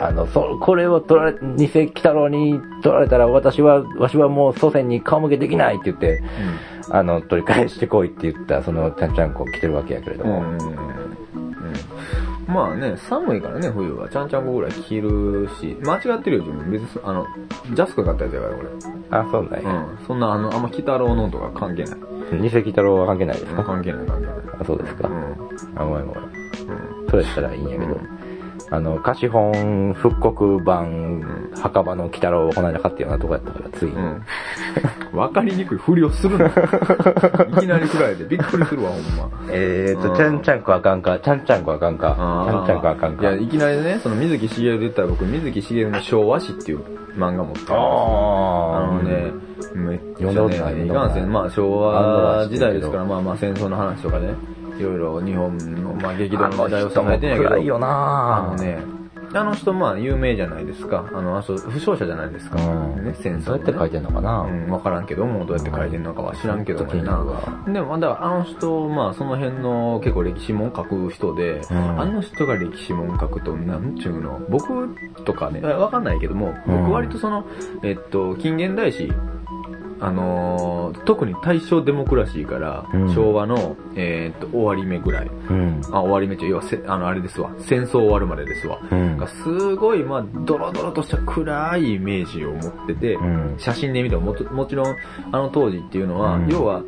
[0.00, 6.20] あの、そ、これを取られ、偽鬼太郎に取られたら私は、わしはもう祖先に顔向けできないって言って、
[6.90, 10.40] あの、取り返してこいって言った、そのちゃんちゃんこ来てるわけやけれども。
[10.40, 10.58] うん。
[12.48, 12.54] うん。
[12.54, 14.08] まあね、寒いからね、冬は。
[14.08, 16.70] ちゃんちゃんこぐらい着るし、間違ってるよ、自分。
[16.70, 17.26] 別に、あの、
[17.72, 18.68] ジャスコ買ったやつやから、俺。
[19.10, 19.68] あ、そうだよ。
[19.68, 20.06] うん。
[20.06, 21.98] そんな、あの、あんま鬼太郎のとか関係ない。
[22.32, 23.62] 偽鬼太郎は関係ないですか？
[23.64, 24.36] 関係ない、関係ない。
[24.60, 25.08] あ、そうですか。
[25.08, 25.80] うん。
[25.80, 26.24] あ、ごめんごめん。
[26.24, 27.10] うん。
[27.10, 27.96] それたらいいんやけど。
[28.74, 33.88] あの、貸本復刻版、墓場の鬼太郎をこの間買ったようなとこやったから、つい。
[33.88, 34.22] うん。
[35.16, 36.46] わかりにくいふりをするな。
[36.50, 36.50] い
[37.60, 39.30] きなりくらいでびっくりするわ、ほんま。
[39.50, 42.16] えーと、うんちゃんちゃんこあかんか、ちゃんちゃんこあかんか、
[42.48, 43.22] ちゃんちゃんこあかんか。
[43.22, 46.80] いや、いきなりね、その水木しげるで言ったら僕、水木しげるの昭和史っていう
[47.16, 47.76] 漫画持ってるんですよ。
[47.76, 49.32] ああのね、
[49.74, 54.34] めっちゃね、いかんせん、まあ昭和時代ですから、まあまあ戦争の話とかね、
[54.78, 58.94] いろいろ日本の、まあ激動の時代を支えてんやけど、暗いよあなのね、
[59.34, 61.10] あの人まあ有名じゃないですか。
[61.12, 62.56] あの、あそう負傷者じゃないですか。
[62.64, 63.44] うんね、戦争、ね。
[63.44, 67.72] どうやって書いてんのかな、うん、わからんけども、どうやって書いてんのかは知らんけどもな。
[67.72, 77.44] でも、だからあの人、まあその辺の結構歴史も書く人で、うんあの人が歴史も書くと、なんちゅうの、僕とかね、わかんないけども、うん僕割とその、
[77.82, 79.12] えっと、近現代史、
[80.06, 85.26] あのー特に大正デモクラシーから、うん昭和の、えっと、終わり目ぐらい。
[85.26, 85.80] うん。
[85.90, 87.52] あ、終わり目っていう、要はせ、あの、あれですわ。
[87.58, 88.78] 戦争終わるまでですわ。
[88.90, 93.54] うんがすごい、まあ、ドロドロとした暗いイメージを持ってて、うん。
[93.58, 94.96] 写真で見てももちもちろん、
[95.32, 96.82] あの当時っていうのは、うん要は、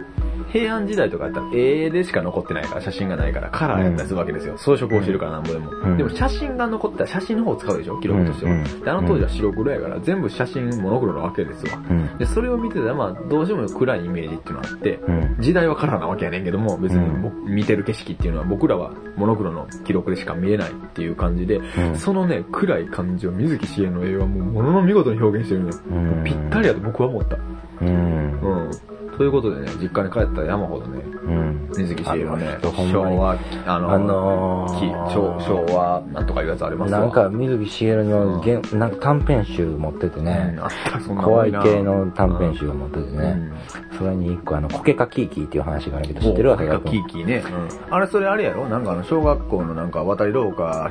[0.52, 4.56] 平安時代とかやったら絵でしか残ってないから、写真がないから、カラーやったりするわけですよ。
[4.56, 5.70] 装飾をしてるからなんぼでも。
[5.70, 8.00] うんでも写真が残ったら写真の方を使うでしょ？
[8.00, 8.52] 記録としては。
[8.52, 11.78] うんであの当時は白黒やから、全部写真モノクロなわけですわ。
[11.90, 12.18] うん。
[12.18, 15.36] で、それを見てたら、まあ、どうしても暗いイメージっていうのがあって、うん。
[15.40, 27.36] 時代はカラーなわけやねんけども、別に見てる景色っていうのは僕らはモノクロの記録でしか見えないっていう感じで、うんそのね、暗い感じを水木しげるの絵はもうものの見事に表現してるのぴったりやと僕は思った。
[27.80, 28.40] うん。
[28.40, 28.70] うん。
[29.16, 31.70] ということでね、実家に帰ったら山ほどね、うん。
[31.76, 37.00] 水木しげるのね昭和、あの、あのーき昭昭和なんとかいうやつありますわ。
[37.00, 38.40] なんか、水木しげるのうん。
[38.42, 43.52] げん、なんか短編集持っててうんね、あった、そんな怖いな系の短編集を持っててうね、ん。
[43.98, 47.42] それに一個あの、コケカキーキーっていう話があるけど、知ってるわけかキーキーね。
[47.90, 48.68] あれ、それあれやろ？
[48.68, 50.90] なんかあの、小学校のなんか渡り廊下、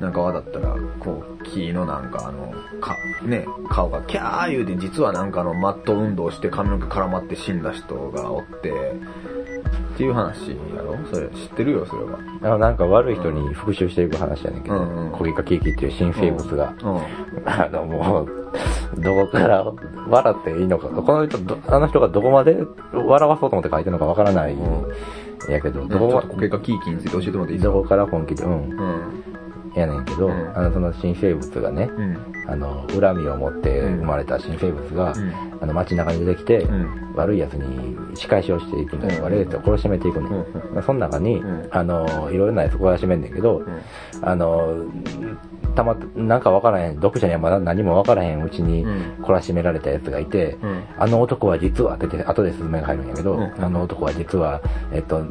[0.00, 10.96] なんか渡ったら、こう、木のなんかあの、か、ね、顔がキャー言うて、実はなんかあの、マット運動して髪の毛絡まって死んだ人がおって、っていう話やろ？
[11.12, 12.18] それ、知ってるよ、それは。
[12.42, 17.00] あの、なんか悪い人に復讐していく話やねんけどうんうん、コケカキーキーっていう新生物が、うん。
[17.44, 19.70] あの、もう、どこから
[20.08, 22.56] 笑っていいのか、この人、どあの人がどこまで
[22.92, 24.58] 笑わそうと思って書いてるのかわからないん
[25.50, 27.74] やけど、どこちょっとコケカキーキーについて教えてもらっていいですか？
[27.74, 29.24] どこから本気で、うん、うん。
[29.74, 30.52] やねんけど、うん。
[30.56, 32.18] あの、その新生物がね、うん。
[32.48, 35.32] あの、恨みを持って生まれた新生物が、うん。
[35.60, 37.12] あの、街中に出てきて、うん。
[37.14, 39.18] 悪い奴に仕返しをしていくんだよ。
[39.18, 39.24] うん。
[39.24, 40.32] 悪い奴を懲らしめていくねん。
[40.32, 40.74] うん。
[40.74, 41.68] まあその中に、うん。
[41.70, 43.82] あの、いろいろな奴懲らしめんねんけど、うん。
[44.22, 44.84] あの、
[45.76, 49.24] たま、なんかわからへん、読者にはまだ何もわからへんうちにうん。
[49.24, 50.82] 懲らしめられた奴がいて、うん。
[50.98, 53.64] あの男は実はってて、後で説明が入るんやけど、うん。
[53.64, 54.60] あの男は実は、
[54.92, 55.22] えっと、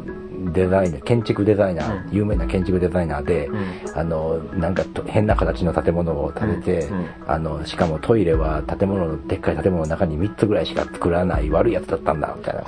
[0.53, 2.15] デザイナー、建築デザイナー、うん。
[2.15, 3.59] 有名な建築デザイナーで、うん。
[3.95, 6.89] あの、なんかと変な形の建物を建てて、
[7.27, 12.63] あの、しかもトイレは建物の、でっかい建物の中に3つぐらいしか作らない悪いやつだったんだ、みたいな。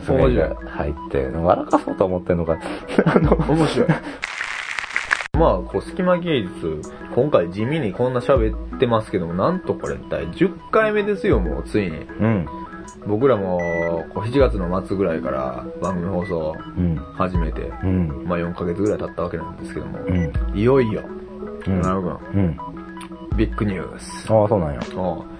[0.00, 2.58] 説明が入って、笑かそうと思ってんのか、
[3.06, 3.88] あの、面白い。
[5.44, 6.80] まあ、こう、隙間芸術、
[7.14, 11.98] 今回地味にこんな喋ってますけども、なんとこれ第10回目ですよ、もう、ついに。
[11.98, 12.46] うん、
[13.06, 13.58] 僕らも、
[14.14, 21.02] こう7月の末ぐらいから番組放送うん、始めて、うん、まあ4ヶ月ぐらい経ったわけなんですけども、うん、いよいよ、
[21.66, 22.56] うんなるほど、うん。
[23.36, 24.32] ビッグニュース。
[24.32, 24.80] ああ、そうなんや。
[24.96, 25.33] おう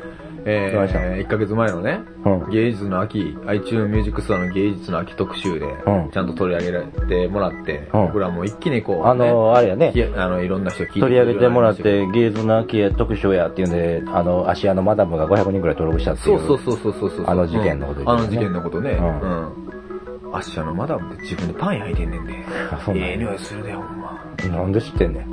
[0.47, 2.51] えー、1ヶ月前のね、うん。
[2.51, 16.39] 芸術の秋、iTunes Music Store の芸術の秋特集で、うんちゃんと取り上げられてもらって、うん僕らも一気にこう、あの、あれやねあの、いろんな人聞いて取り上げてもらって、芸術の秋や特賞やっていうんで、あの、芦屋のマダムが500人くらい登録したっていう。
[16.41, 17.25] そうそうそうそうそうそう。
[17.27, 18.91] あの事件のことねあの事件のことね。
[18.91, 19.75] ううんん。
[20.35, 22.33] アッシャのマダムって自分でパン焼いてんねんで。
[22.95, 24.04] ええ匂いするで、ほんま。
[24.51, 25.31] なんで知ってんねん。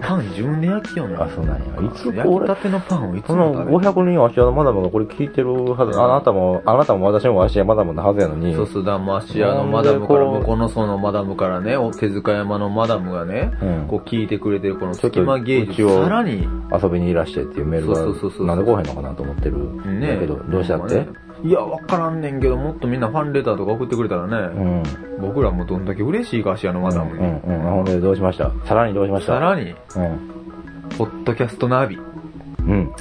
[0.00, 1.22] パン自分で焼きよんの。
[1.22, 1.62] あ、そうなんや。
[1.62, 3.78] いつ焼きた、てのパンをいつも食べる。
[3.78, 8.54] 500人芦屋のマダムがこれ聞いてるはず、あなたも、あなたも私も芦屋マダムのはずやのに。
[8.54, 21.08] そうそうだ、マシアのマダムから、向こうのそのマダムからね、お手塚山のマダムがね、うんこう聞いてくれてるこの隙間芸術、さらに、遊びにいらしてっていうメールが、そうそうそうそうなんで来へんのかなと思ってるんだねけど、どうしたって、ね
[21.44, 24.36] いや、わからんねんけど、もっとみんなファンレターとか送ってくれたらうね、
[24.80, 24.82] ん。
[25.20, 27.18] 僕らもどんだけ嬉しいか、アシアのマダムに。
[27.18, 27.60] うん、うん。
[27.60, 28.50] ほんで、どうしました？
[28.64, 29.34] さらにどうしました？
[29.34, 29.76] さらに、うん。
[30.96, 32.00] ポッドキャストナビ、う
[32.72, 32.92] ん。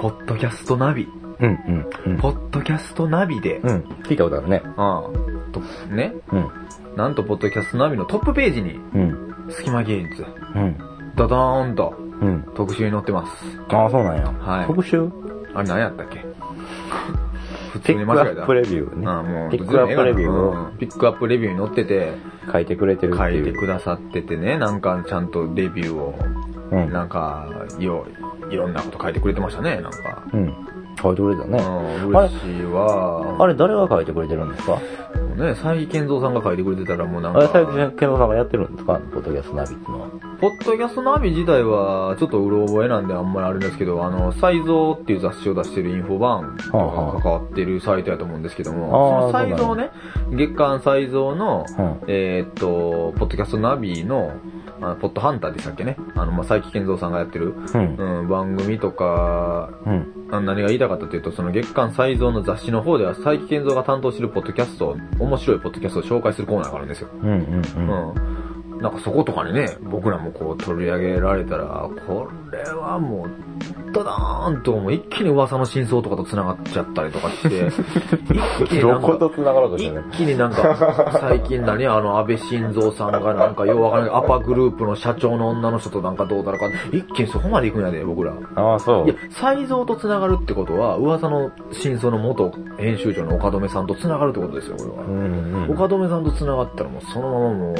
[0.00, 1.06] ポッドキャストナビ、
[1.40, 2.18] うん、うん、うん。
[2.18, 3.80] ポッドキャストナビで、うん。
[4.04, 4.62] 聞いたことあるね。
[4.76, 5.60] ああと
[5.94, 6.50] ね、うん。
[6.96, 9.34] なんとポッドキャストナビのトップページに、うん。
[9.50, 10.24] 隙間芸術、
[10.54, 10.76] うん。
[11.16, 12.42] ドドーンとうん。
[12.54, 13.32] 特集に載ってます。
[13.68, 14.26] ああ、そうなんや。
[14.26, 15.08] はい特集？
[15.54, 16.24] あれ何やったっけ？
[17.72, 18.34] 普通に間違えた。
[18.34, 22.12] ピックアップレビューねあもうピックアップレビューをうんピックアップレビューに載ってて、
[22.52, 23.42] 書いてくれてるって書い。
[23.44, 26.18] てくださっててね、なんかちゃんとレビューを、
[26.72, 26.92] うん。
[26.92, 27.48] なんか、
[27.78, 28.06] よ、
[28.50, 30.22] いろんなこと書いてくれてましたね、なんか。
[30.32, 30.54] うん。
[31.00, 31.58] 書いてくれたね。
[32.02, 33.36] うん、嬉しいわ。
[33.38, 34.74] あれ、誰が書いてくれてるんですか？
[34.74, 34.80] ね、
[35.50, 39.00] 佐伯健三さんが書いてくれてたらもうなんか、あれ、最近、ケンさんがやってるんですか？
[39.12, 40.08] ポッドキャストナビっていうのは。
[40.40, 49.90] ポッドキャストナビ自体は、ちょっとうろ覚えなんであんまりあれですけど、あの、サイゾーっていう雑誌を出してるインフォバーンとはあはあ関わってるサイトやと思うんですけどあも、ーそのサイゾーね、
[50.32, 52.00] 月間サイゾーの、うん。
[52.08, 54.32] えーっと、ポッドキャストナビの、
[54.80, 55.98] あポッドハンターでしたっけね？
[56.14, 57.96] あの、まあ、佐伯健三さんがやってる、うん。
[57.96, 60.28] うん、番組とか、うん。
[60.30, 67.08] あ何が言いたかったというと、その月間サイゾーの雑誌の方では、佐伯健三が担当してるポッドキャスト、面白いポッドキャストを紹介するコーナーがあるんですよ。
[67.12, 67.28] うん。
[67.28, 67.36] うん。
[67.36, 68.08] うん。
[68.08, 68.39] うん。
[68.80, 73.30] なんかそことかにね、僕らもこう取り上げられたら、これはもう、
[73.92, 77.66] ドドーンともう一気に噂の真相とかと繋がっちゃったりとかして、
[78.62, 81.86] 一気になんか、繋がろう一気になんか、最近何？
[81.86, 88.32] あの、安倍晋三さんがなんか、ようわからないアパグループの社長の女の人となんかどうだろうか、一気にそこまで行くんやで、僕ら。
[88.54, 95.04] ああ、そういや。、才蔵と繋がるってことは、噂の真相の元編集長の岡留さんと繋がるってことですよ、これは。
[95.04, 95.74] うんうん。
[95.74, 97.74] 岡留さんと繋がったらもうそのままもう、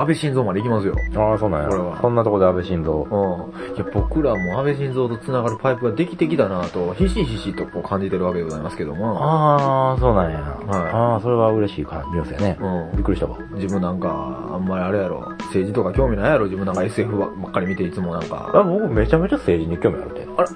[0.00, 0.94] 安倍晋三まで行きますよ。
[1.16, 1.68] ああ、そうなんや。
[1.68, 2.94] これはそんなとこで安倍晋三。
[2.94, 3.74] うん。
[3.74, 9.18] いや、僕らも安倍晋三と繋がるパイプができてきたなと、ひしひしとこう感じてるわけでございますけども。
[9.20, 10.38] ああ、そうなんや。
[10.38, 12.56] はいああ、それは嬉しい感じですよね。
[12.60, 13.36] うんびっくりしたわ。
[13.52, 15.20] 自分なんか、あんまりあれやろ、
[15.50, 18.50] 政治とか興味ないやろ、自分なんか SF ばっかり見ていつもなんか。
[18.54, 20.28] あ、僕めちゃめちゃ政治に興味あるで。
[20.36, 20.48] あら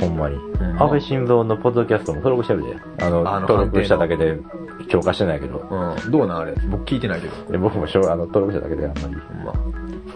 [0.00, 0.36] ほんまに。
[0.36, 3.04] ん安倍晋三のポッドキャストも登録してるで。
[3.04, 4.38] あの、あの登録しただけで
[4.88, 5.58] 強化してないけど。
[5.70, 6.10] うん。
[6.10, 6.54] どうなんあれ？
[6.70, 7.52] 僕聞いてないけど。
[7.52, 9.14] で僕もしょあの登録しただけであんまり。
[9.14, 9.52] ほんま。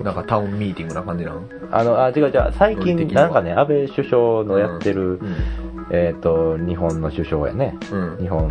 [0.02, 5.36] なんかタウンミーティングな感じなのあの、あ、違う違う、最近なんかね、安倍首相のやってる、うん。
[5.92, 7.76] えっ、と、日本の首相やね。
[7.92, 8.16] うん。
[8.18, 8.48] 日本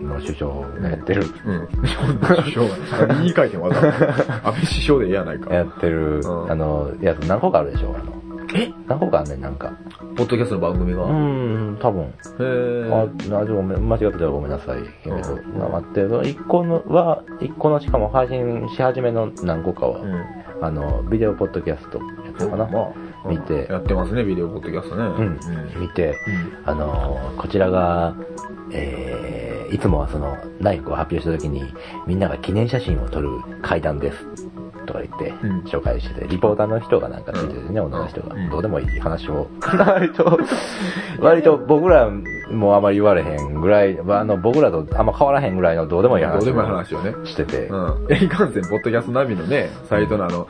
[0.00, 0.08] うん。
[0.08, 1.68] の首相がやってる、うん。
[1.86, 3.92] 日本の首相が、言い換えてもわかんない。
[3.98, 5.54] 安倍首相でええやないか。
[5.54, 8.15] やってる、うんあの、やつ何個かあるでしょあの。
[8.54, 8.72] え？
[8.86, 9.72] 何個かあんねん、なんか。
[10.16, 11.04] ポッドキャストの番組が？
[11.04, 12.12] うへん、多分。
[12.40, 12.90] え。
[12.92, 14.78] あ、な、でも間違ってたらごめんなさい。
[14.78, 20.24] うんまあ待って、その一個のは、一個のしかも配信し始めの何個かは、うん。
[20.62, 22.04] あの、ビデオポッドキャストや
[22.38, 22.66] つかな？
[22.66, 25.02] まあ、見てやってますね、ビデオポッドキャストね。
[25.02, 26.16] うん、見て、
[26.64, 28.14] あの、こちらが、
[28.72, 31.62] えー、いつもはその、内閣を発表した時に、
[32.06, 33.28] みんなが記念写真を撮る
[33.62, 34.45] 階段です。
[34.86, 38.50] とか言ってうん、紹介してて、リポーターの人がなんかついててね、うん女の人がうん。
[38.50, 39.48] どうでもいい話を。
[39.62, 40.38] 割と、
[41.20, 42.10] 割と僕ら
[42.50, 47.14] もあまり言われへんぐらい、まああの、僕らとあんま変わらへんぐらいのどうでもいい話を話をね。
[47.24, 47.76] してて、う
[48.08, 48.12] ん。
[48.12, 50.46] いかんせん、ポッドキャストナビのね、サイトのあの、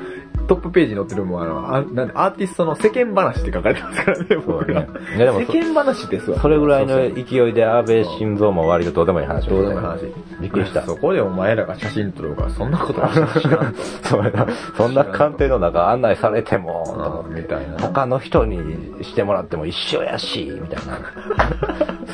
[0.46, 4.80] トップページに載ってるもん、あの、あなんでアーティストの世間話って書かれてますからね、僕ら。
[4.82, 4.88] ね
[5.18, 6.40] でもそ世間話ですわ。
[6.40, 10.12] それぐらいの勢いで安倍晋三も割とどうでもいい話をどうでもいい話。
[10.40, 10.82] びっくりした。
[10.82, 13.08] そこでお前らが写真撮るから、そんなことは
[13.40, 13.82] 知らんと。
[14.08, 17.78] それなそんな官邸の中案内されても、みたいな。
[17.78, 20.98] 他の人にしてもらっても一緒やし、みたいな。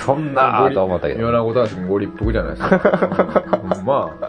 [0.01, 1.21] そんなと思ったけど。
[1.27, 3.45] 米子大臣ご立腹じゃないですか。
[3.63, 4.29] う んまあ、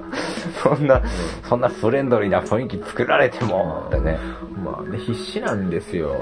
[0.61, 1.01] そんな、
[1.43, 4.19] そんなフレンドリーな雰囲気作られても、ってね。
[4.63, 6.15] まあね、必死なんですよ。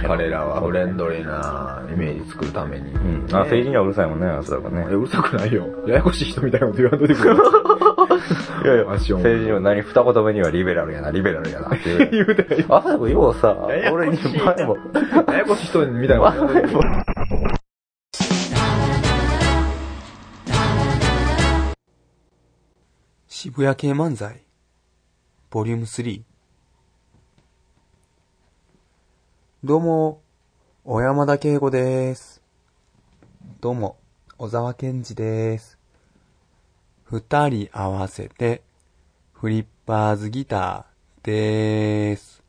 [0.00, 2.90] 彼らはフレンドリーなイメージ作るために。
[2.92, 3.26] うん。
[3.32, 4.94] あ、ね政治にはうるさいもんね、おそらくねえ、。
[4.94, 5.66] うるさくないよ。
[5.86, 7.34] ややこしい人みたいなこと言わんといてくれ。
[8.64, 12.10] いやいや、政治には何、二言目にはリベラルやな、リベラルやなっていう。
[12.12, 12.66] 言うてない。
[12.68, 13.56] あ、そういえばようさ
[13.92, 14.76] 俺に前も、
[15.28, 17.64] ややこしい人みたいな こと。
[23.28, 24.42] 渋谷系漫才、
[25.50, 26.33] ボリューム3。
[29.66, 30.20] どうも、
[30.84, 32.42] 小山田圭吾です。
[33.62, 33.96] どうも、
[34.36, 35.78] 小沢健二です。
[37.04, 38.60] 二人合わせて、
[39.32, 42.42] フリッパーズギターでーす。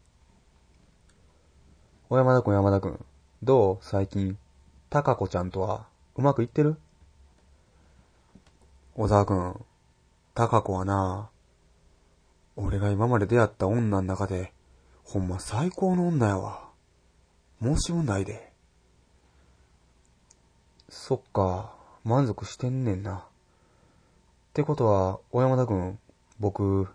[2.10, 3.06] 小山田くん、山田くん、
[3.42, 3.86] どう？
[3.86, 4.38] 最近、
[4.90, 5.88] タカ子ちゃんとは、
[6.18, 6.76] うまくいってる？
[8.94, 9.66] 小沢くん、
[10.34, 11.30] タカ子はな、
[12.58, 14.52] 俺が今まで出会った女の中で、
[15.06, 16.65] ほんま最高の女やわ。
[17.62, 18.52] 申し分ないで。
[20.90, 23.18] そっか、満足してんねんな。
[23.18, 23.22] っ
[24.54, 26.00] てことは、小山田くん、
[26.40, 26.88] 僕、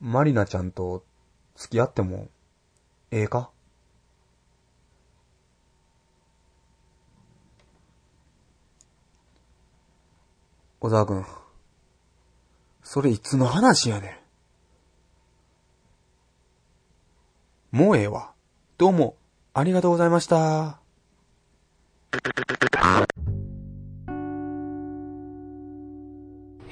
[0.00, 1.04] マリナちゃんと
[1.54, 2.28] 付き合っても、
[3.10, 3.50] ええか？
[10.80, 11.26] 小沢くん。
[12.82, 14.20] それいつの話やね
[17.72, 17.76] ん。
[17.76, 18.35] もうええわ。
[18.78, 19.16] どうも、
[19.54, 20.80] ありがとうございました。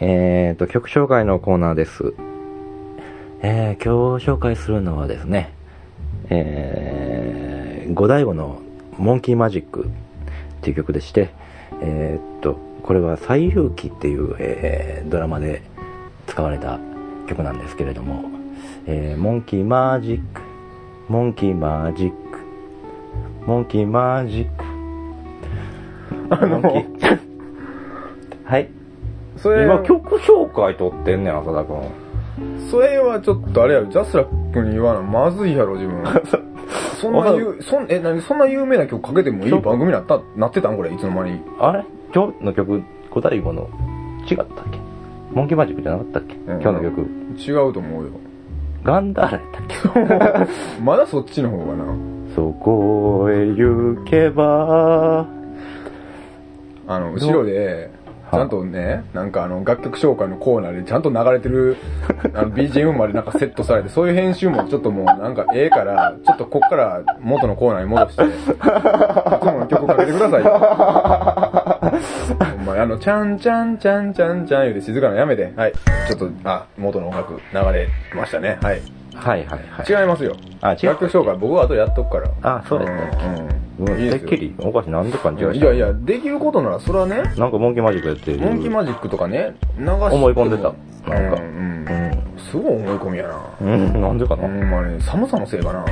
[0.01, 2.13] えーと、曲紹介のコーナーです。
[3.41, 5.55] えー、今日紹介するのはですね、
[6.29, 8.61] えー、五大悟の
[8.99, 9.89] モンキーマジックっ
[10.61, 11.31] ていう曲でして、
[11.81, 15.63] えーっと、これは西遊記っていう、えードラマで
[16.27, 16.79] 使われた
[17.31, 18.27] 曲なんですけれども、
[18.85, 20.43] えー、モンキーマジック、
[21.09, 22.39] モンキーマジック、
[23.47, 24.65] モンキーマジック。
[26.31, 27.19] あのモンキー
[28.45, 28.71] はい。
[29.37, 32.71] それ、今曲紹介撮ってんねん、浅田くん。
[32.71, 36.03] それはちょっとあれやろ、ジャスラックに言わなまずいやろ、自分。
[36.99, 41.39] そんなゆそん、え、なに、そんな有名な曲かけてもいい番組になった、なってたんこれ、いつの間に？
[41.61, 41.85] あれ？
[42.15, 43.69] 今日の曲、五大悟の
[44.31, 44.79] 違ったっけ？
[45.33, 47.01] モンキーマジックじゃなかったっけ、ん今日の曲。
[47.37, 48.11] 違うと思うよ。
[48.85, 50.83] ガンダーラやったっけ？
[50.83, 51.85] まだそっちの方がな。
[52.35, 55.27] そこへ行けば、
[56.89, 57.91] あの、後ろで、
[58.33, 61.77] ちゃんとね、なんかあの、楽曲紹介のコーナーでちゃんと流れてる、
[62.35, 70.51] あの、BGM までなんかセットされて、そういう編集もちょっともうなんかええから、ちょっとこっから元のコーナーに戻して、 いつもの曲かけてくださいよ。
[72.81, 75.53] あの、ちゃんちゃんちゃんちゃんちゃん言うて静かなのやめて。
[75.57, 75.73] はい。
[75.73, 78.59] ちょっと、あ、元の音楽流れましたね。
[78.63, 78.83] はい。
[79.15, 80.03] はいはいはい。
[80.03, 80.37] 違いますよ。
[80.61, 80.87] あ、違う。
[80.87, 82.31] 楽曲紹介僕は後でやっとくから。
[82.43, 83.89] あそうやったっけうん。
[83.89, 84.01] うん。
[84.01, 88.39] いいっきり、おかしい、なんでかにいやいやいや、できることなら、それはね、なんかモンキーマジックやってる。
[88.39, 90.75] モンキーマジックとかね、流しても思い込んでた
[91.09, 92.39] なんかうん、うん。
[92.39, 93.41] すごい思い込みやな。
[93.61, 93.69] うん。
[93.69, 95.85] うん、なんでかな、ほんまに、寒さのせいかな。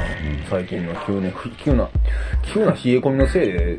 [0.48, 1.88] 最近の急ね、急な、
[2.42, 3.78] 急な冷え込みのせいで、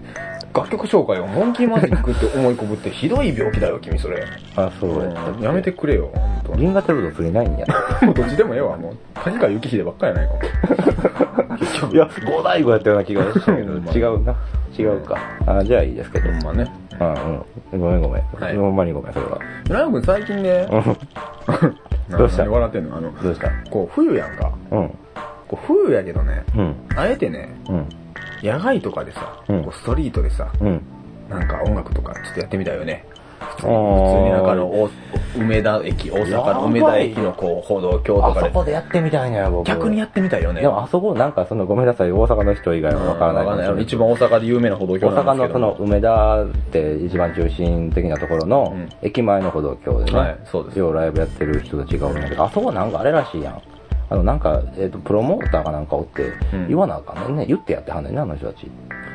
[0.56, 4.24] 楽曲紹介をモンキーマジックって思い込むってひどい病気だよ、君それ。
[4.56, 6.62] あ、そうやっやめてくれよ、本当に。
[6.62, 7.66] 銀河鉄道釣りないんや。
[8.04, 8.98] もうどっちでもええわ、もう。
[9.16, 10.34] 梶川幸秀ばっかりやないか
[11.48, 11.58] も。
[11.58, 11.96] 結局。
[11.96, 14.36] いや、五大悟やったような気がしたけど、 うん違うな。
[14.78, 15.18] 違うか。
[15.48, 16.32] あ、じゃあいいですけど。
[16.32, 16.72] ほんまね。
[17.00, 17.14] うん
[17.74, 17.80] うん。
[17.82, 18.24] ごめんごめん。
[18.40, 19.40] はいほんまにごめん、それは。
[19.70, 20.68] ライオン君最近 ね、
[22.10, 22.44] どうした？
[22.44, 23.50] 何笑ってんのあの、どうした？
[23.72, 24.52] こう、冬やんか。
[24.72, 24.90] うん。
[25.48, 26.76] こう冬やけどね、うん。
[26.96, 27.86] あえてね、うん。
[28.44, 30.82] 野外とかでさ、うんこうストリートでさ、うん。
[31.30, 33.06] なんか音楽とかちょっとやってみたいよね。
[33.40, 34.90] 普通あーになんかあの、お
[35.38, 39.66] 梅田駅、大阪の梅田駅のこう、歩道橋とあそかで、こでやってみたいねや、僕。
[39.68, 40.62] 逆にやってみたいよね。
[40.62, 43.84] でもあそこなんかそのごめんなさい、大阪の人以外はわからないわかんない。
[43.84, 45.60] 一番大阪で有名な歩道橋大阪のそなんですけど。
[45.60, 53.62] の梅田って一番中心的なところのうん駅前の歩道橋でね、はいそうですようライブやってる人たちがおるんだけど、あそこなんかあれらしいやん。
[54.14, 57.46] あのなんか、えっ、と、プロモーターかなんかおってうん、言わなあかんねんね。
[57.48, 58.70] 言ってやってはんねんね、あの人たち。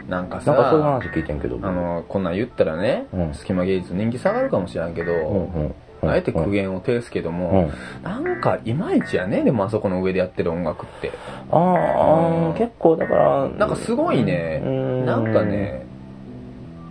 [0.08, 1.60] なんかさ、なんかそういう話聞いてんけど。
[1.62, 6.10] あの、こんなん言ったらね、うん隙間芸術人気下がるかもしれんけど、うんうんうん。
[6.10, 7.70] あえて苦言を呈すけども、
[8.02, 11.12] なんかいまいちやね、でもあそこの上でやってる音楽って。
[11.52, 15.86] あーあー、結構だから、なんかすごいね、うんなんかね、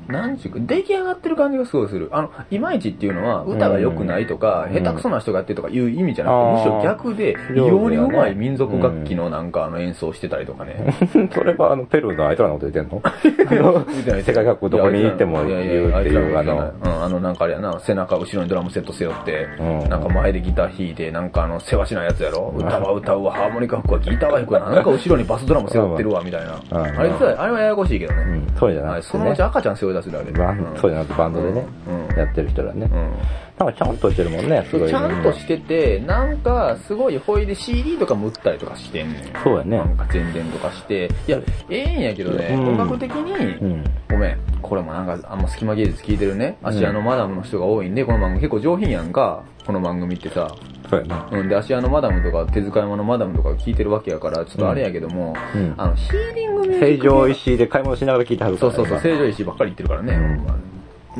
[0.07, 2.09] なんちゅうか、出来上がってる感じがすごいする。
[2.11, 10.93] あの、いまいちっていうのは、歌が良くないとか、うん下手くそな人がやってるとかいう意味じゃなくて、あーむしろ逆で、異上手やね様にうまい民族楽器のなんかあの演奏してたりとかね。
[11.33, 13.01] それはあの、ペルーのあいつらのこと言ってんの？
[14.21, 26.55] 世界各国どこに行っても言うっていうあのうん、あの、なんかあれやな、背中後ろにドラムセット背負って、うんなんか前でギター弾いて、なんかあの、世話しないやつやろ歌は歌うわ、ハーモニカ吹くわ、ギターは弾くわ、なんか後ろにバスドラム背負ってるわ、みたいな。
[26.71, 28.21] うんあれ実は、あれはややこしいけどね。
[28.21, 29.41] うん、そうじゃなはい、そのうち。
[29.41, 29.95] 赤ちゃん背負い
[30.33, 32.89] バンうんそうじゃなくてバンドでね、うんやってる人らね。
[32.91, 33.11] うん
[33.57, 34.89] なんかちゃんとしてるもんね、すごい。
[34.89, 39.23] ちゃんとしてて、なんか、すごい、ほいで CD とかも売ったりとかしてんねん。
[39.43, 41.09] そうやねなんか宣伝とかして。
[41.27, 43.83] いや、ええんやけどね、うん音楽的に、うん。
[44.11, 50.47] ごめん、これもなんか、あんま隙間芸術聞いてるね、芦屋のマダムの人が多いんで、この番組結構上品やんか、この番組ってさ。
[50.89, 51.27] そうやな。
[51.29, 58.71] うん、で、芦屋のマダムとか、手塚山のマダムとか聞いてるわけやから、ちょっとあれやけども、うんあの、ヒーリングミュージック系成城石井で買い物しながら聞いてはるから。
[58.71, 60.13] そうそうそう、今成城石井ばっかり言ってるからね。
[60.13, 60.17] う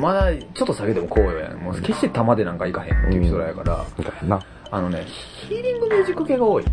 [0.00, 1.58] まだ、ちょっと下げてもこうよやん。
[1.58, 4.40] もう決して玉でなんかいかへんっていう人らやから、みたいな。
[4.70, 5.04] あのね、
[5.48, 6.64] ヒーリングミュージック系が多い。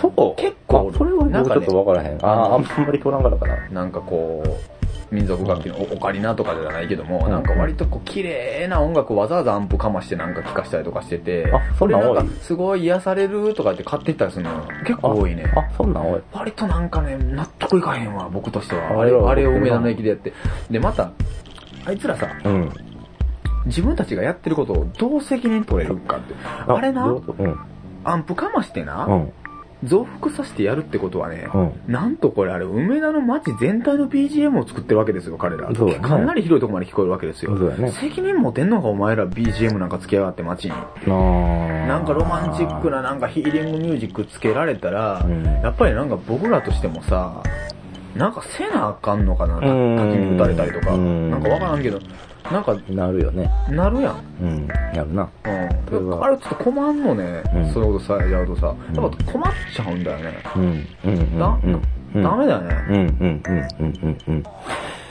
[0.00, 2.24] そう結構あそれは僕ちょっとわからへん。
[2.24, 3.68] ああ、あんまり取らんからかな。
[3.70, 4.81] なんかこう、
[5.12, 15.44] 民族楽器のオカリナとかではないけども、うんなんか割とこう綺麗な音楽をわざわざアンプかましてなんか聴かしたりとかしてて、あそんなんかすごい癒されるとかって買っていったりするの結構多いね。
[15.54, 16.22] あ、そんなん多い。
[16.32, 19.00] 割となんかね、納得いかへんわ、僕としては。
[19.00, 20.32] あれはあれを梅田の駅でやって。
[20.70, 21.12] で、また、
[21.84, 22.72] あいつらさ、うん。
[23.66, 26.34] 自分たちがやってることをどう責任取れるかって。
[26.66, 27.58] あれなうん。
[28.04, 29.32] アンプかましてな、うん。
[29.84, 31.72] 増幅させてやるってことはね、うん。
[31.88, 35.74] なんとこれあれ、梅田の街全体の BGM を作ってるわけですよ、彼ら。
[35.74, 37.56] そうだねかなり広いところまで聞こえるわけですよ。
[37.56, 40.72] そうだね責任持てんのか、お前ら BGM なんかつけやがって街に。
[41.06, 47.42] ななんかロマンチックななんかヒーリングミュージックつけられたら、うんやっぱりなんか僕らとしてもさ、
[48.16, 50.94] なんかせなあかんのかな、滝うんに打たれたりとか。
[50.94, 51.98] うんなんかわからんけど、
[52.50, 53.50] なんか、なるよね。
[53.70, 54.24] なるやん。
[54.42, 54.68] うん。
[54.94, 55.28] やるな。
[55.44, 56.24] うん。
[56.24, 60.42] あれちょっと困んのね、うんそういうことされちゃうとさ、んやっぱ困っちゃうんだよね。
[60.56, 60.62] うん。
[60.62, 60.86] うん。
[61.04, 61.38] うん。
[61.38, 61.82] だうん。
[62.14, 62.22] うん。
[62.22, 62.84] ダメだよね。
[62.88, 62.94] うん。
[62.94, 63.42] うん。
[63.46, 63.66] うん。
[63.80, 64.18] うん。
[64.28, 64.42] うん。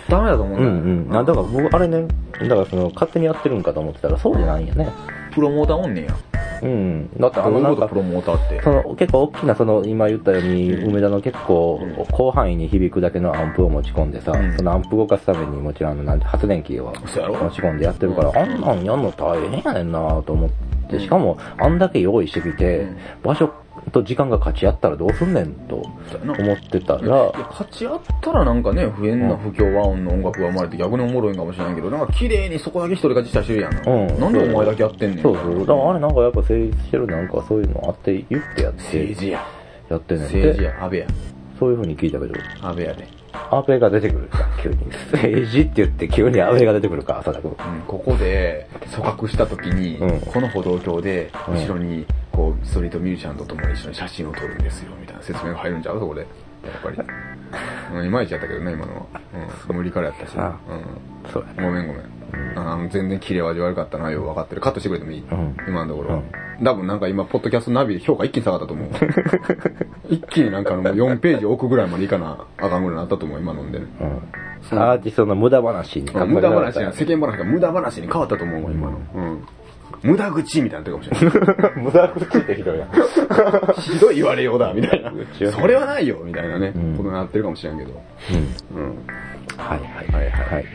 [0.09, 0.83] ダメだと思うんうん。
[0.83, 1.03] だよね。
[1.09, 1.17] うん。
[1.17, 2.07] あ、だから僕、あれね、
[2.41, 4.89] だからその、勝手にやってるんかと思ってたら、そうじゃないんやね。
[5.33, 6.13] プロモーターおんねんや。
[6.61, 7.09] うん。
[7.17, 8.61] だってあの、なんかプ、ロモーターって。
[8.61, 12.05] その結構大きなその今言ったように梅田の結構うん。
[12.05, 14.55] 広範囲に響くだけのアンプを持ち込んでさ、うん。
[14.57, 20.49] そのアンプ動かすためにもちろんあのなんて発電機を持ち込んでやってるから、あんなんやんの大変やねんなと思っ
[20.89, 22.97] て、しかもあんだけ用意してきて、うん。
[23.23, 23.51] 場所
[23.89, 33.73] と時間が勝ち合ったらどうすんねんと思ってたら勝ち合ったらなんかね、変な不協和音の音楽が生まれて逆におもろいんかもしれないけど、なんか綺麗にそこだけ一人勝ちしたりしてるやん。
[33.73, 35.23] うんなんでお前だけやってんねん。
[35.23, 35.59] そうそう。
[35.59, 39.45] だからあれなんかやっぱ成立してるなんかそういうのあって言ってやって、政治や。
[39.89, 40.35] やってんねんて。
[40.35, 40.83] 政治や。
[40.83, 41.07] 安倍や。
[41.59, 43.07] そういう風に聞いたけど、安倍やで。
[43.33, 44.77] 安倍が出てくるか、急に。
[45.11, 47.51] 政治って言って急に安倍が出てくるか、浅田君。
[47.51, 56.21] うん、ここで組閣した時に、うんこの歩道橋でうん後ろにこうストリートミュージシャンと共に一緒に写真を撮るんですよみたいな説明が入るんちゃうそこで。
[56.21, 56.27] や
[56.77, 56.97] っぱり、
[57.93, 59.05] うん、いまいちやったけどね今のは、
[59.69, 60.59] うん、無理からやったし、あ
[61.25, 62.11] うそうごめんごめん、
[62.55, 64.61] あの全然キレ味悪かったなよう分かってる。
[64.61, 65.57] カットしてくれてもいい、ん。
[65.67, 66.23] 今のところ、
[66.63, 68.89] 多分なんか今ポッドキャストナビで評価一気に下がったと思う。
[70.09, 73.85] 一気になんかあのもう4ページ置くぐらいまでいかなあかんぐらいになったと思う今飲んでね。
[73.99, 74.79] うん。
[74.79, 78.99] アーティストの無駄話にあ無駄話や、世間話が無駄話に変わったと思うわ、今の。
[79.15, 79.47] うん。
[80.03, 81.77] 無駄口みたいになってるかもしれない。
[81.83, 82.89] 無駄口ってひどいやん。
[83.81, 85.11] ひどい言われようだ、みたいな
[85.51, 88.01] それはないよ、みたいなね、うんことになってるかもしれんけど。
[88.75, 88.97] うん。
[89.57, 90.65] はいはいはいはい。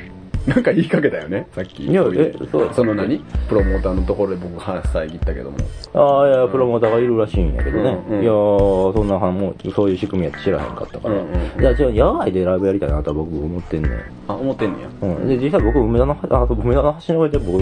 [0.47, 1.85] なんか言いかけたよね、さっき。
[1.85, 3.19] いやえそうその何？
[3.49, 5.57] プロモーターのところで僕話遮ったけども。
[5.95, 7.99] ああ、いや、プロモーターがいるらしいんやけどね。
[8.09, 11.15] うんうんいやー、そんなはんもう、そういう仕組みやって知らへんかったから。
[11.15, 13.93] うんうんいや、じゃあ、野外でライブやりたいなとは僕思ってんねん。
[14.29, 14.89] あ、思ってんねや。
[15.03, 15.29] うん。
[15.29, 17.59] で、実際僕、梅田の、あ、そう梅田の橋の上で僕、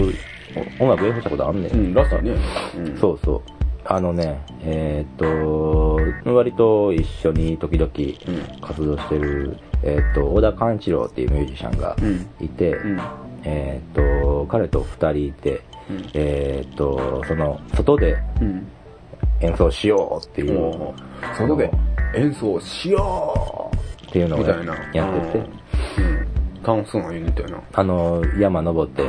[0.79, 1.71] 音楽演奏したことあんねん。
[1.73, 2.35] うん、ラストはね。
[2.77, 2.97] うん。
[2.97, 3.41] そうそう。
[3.87, 12.99] あのね、えーっと、割と一緒に時々うん活動してる、えーっと、小田寛一郎っていうミュージシャンがうんいて、うん。
[13.43, 18.67] えーっと、彼と二人いて、うんえーっと、その、外でうん。
[19.41, 21.69] 演奏しようっていう、もう、そこで
[22.15, 23.71] 演奏しよ
[24.07, 24.91] っていうのをやうみたいな。
[24.93, 26.63] やってて、うん。
[26.63, 27.61] 楽しそうなユニットやな。
[27.73, 29.03] あの、山登って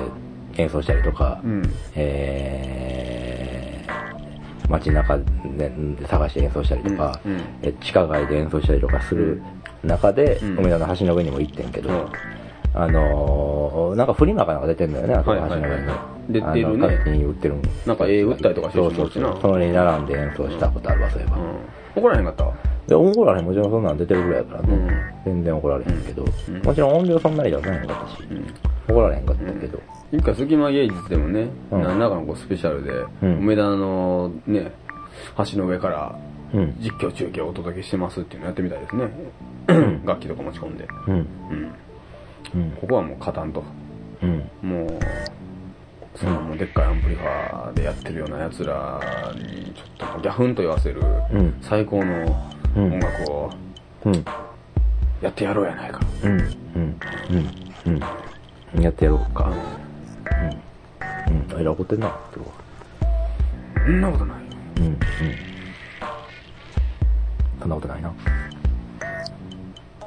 [0.58, 1.62] 演奏したりとか、うん。
[1.94, 5.72] えー、街中で
[6.06, 9.40] 探して演奏したりとか、うんうんえ地下街で演奏したりとかする
[9.84, 10.58] 中で、うん。
[10.58, 12.06] 梅田の橋の上にも行ってんけど、うん。
[12.74, 15.86] あのー、なんかフリマかなんか出てんだよね、あそこの橋の上に。
[16.28, 16.86] 出てるね。
[16.86, 17.54] 勝手に売ってる
[17.86, 19.28] なんか絵売ったりとかしてそうそうるしな。
[19.32, 19.40] そう。
[19.40, 21.36] そのに並んで演奏したことあるわ、そういえば。
[21.38, 21.44] うん。
[21.96, 22.52] 怒らへんかった？
[22.86, 24.68] で、怒られへん、もちろんそんなん出てるぐらいやからね。
[25.24, 25.32] うん。
[25.32, 26.62] 全然怒られへんけど、うん。
[26.62, 28.28] もちろん音量そんなに出さへんかったし、
[28.88, 29.80] 怒られへんかったけど、
[30.12, 31.82] 一回隙間芸術でもね、うん。
[31.82, 33.38] 何らかのこうスペシャルで、うん。
[33.38, 34.72] 梅田のね、
[35.50, 36.18] 橋の上から
[36.54, 36.76] うん。
[36.80, 39.08] 実況中継をお届けしてますっていうのやってみたいですね。
[40.04, 40.88] 楽器とか持ち込んで。
[41.06, 41.14] うん。
[41.14, 41.74] うん。
[42.54, 42.70] うん。
[42.80, 43.62] ここはもう勝たんと。
[44.22, 44.50] うん。
[44.62, 44.88] もう、
[46.14, 49.00] そのもうでっかいアンプリファーでやってるような奴ら
[49.36, 53.50] にちょっとギャフンと言わせるうん最高の音楽を
[54.04, 54.24] うん。
[55.20, 56.00] やってやろうやないか。
[56.22, 56.30] うん。
[56.30, 56.46] うん。
[56.74, 58.00] うん。
[58.74, 58.82] うん。
[58.82, 59.52] やってやろうか。
[61.28, 61.50] うん。
[61.50, 61.56] うん。
[61.56, 62.54] あ、いら怒ってんな、今日は。
[63.84, 64.42] そんなことないよ。
[64.76, 64.84] うん。
[64.84, 64.96] うん。
[67.66, 68.14] そんなことないな。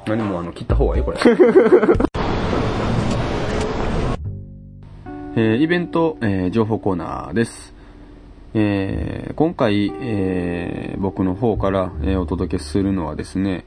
[0.08, 1.18] 何もあの、切った方がいいこれ。
[5.36, 7.76] えーイベント、えー情報コーナーです。
[8.54, 13.66] えー今回、えー僕の方から、えーお届けするのはですね、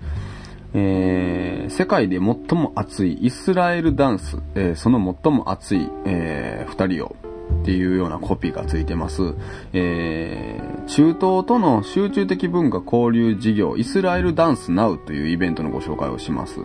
[0.73, 2.25] えー世界で最
[2.59, 7.15] も熱いイスラエルダンス、えーその最も熱い、えー二人を
[7.61, 9.35] っていうようなコピーがついてます。
[9.73, 16.61] えー中東との集中的文化交流事業、イスラエルダンスナウというイベントのご紹介をします。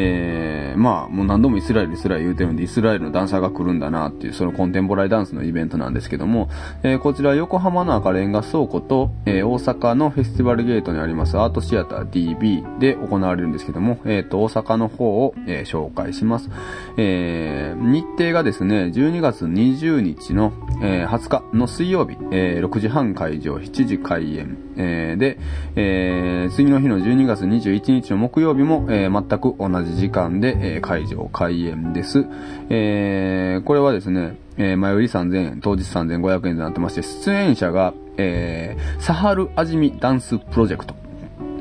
[0.00, 6.48] えーまあ、もう何度もイスラエル、イスラエル言うてるんで、イスラエルのダンサーが来るんだなっていう、そのコンテンポラリーダンスのイベントなんですけども、
[6.82, 16.48] えーこちら横浜の赤レンガ倉庫と、えー大阪のフェスティバルゲートにありますアートシアター DB で行われるんですけども、えっ、と、大阪の方を、えー紹介します。
[16.96, 25.38] えー日程がですね、12月20日の、えー20日の水曜日、えー6時半会場、7時開演、えーで、
[25.76, 32.26] えー次の日の12月21日の木曜日も、えー全く同じ時間で、えー会場開演です。
[32.70, 40.94] えーこれはですね、えー前売り3000円、当日3500円となってまして、出演者が、えーサハルアジミダンスプロジェクト。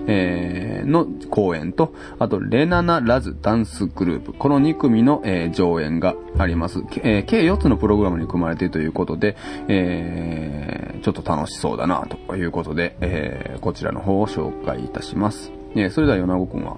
[0.09, 4.31] えーの公演と、あと、レナナラズダンスグループ。
[4.33, 6.79] この2組の、えー上演があります。
[7.03, 9.35] えー計4つのプログラムに組まれているということで、
[9.67, 15.51] えーちょっと楽しそうだな、ということで、えーこちらの方を紹介いたします。
[15.75, 16.77] えーそれでは、米子くんは。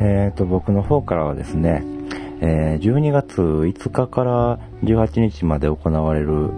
[0.00, 1.82] えーと、僕の方からはですね、
[2.40, 6.50] えー12月5日から18日まで行われる、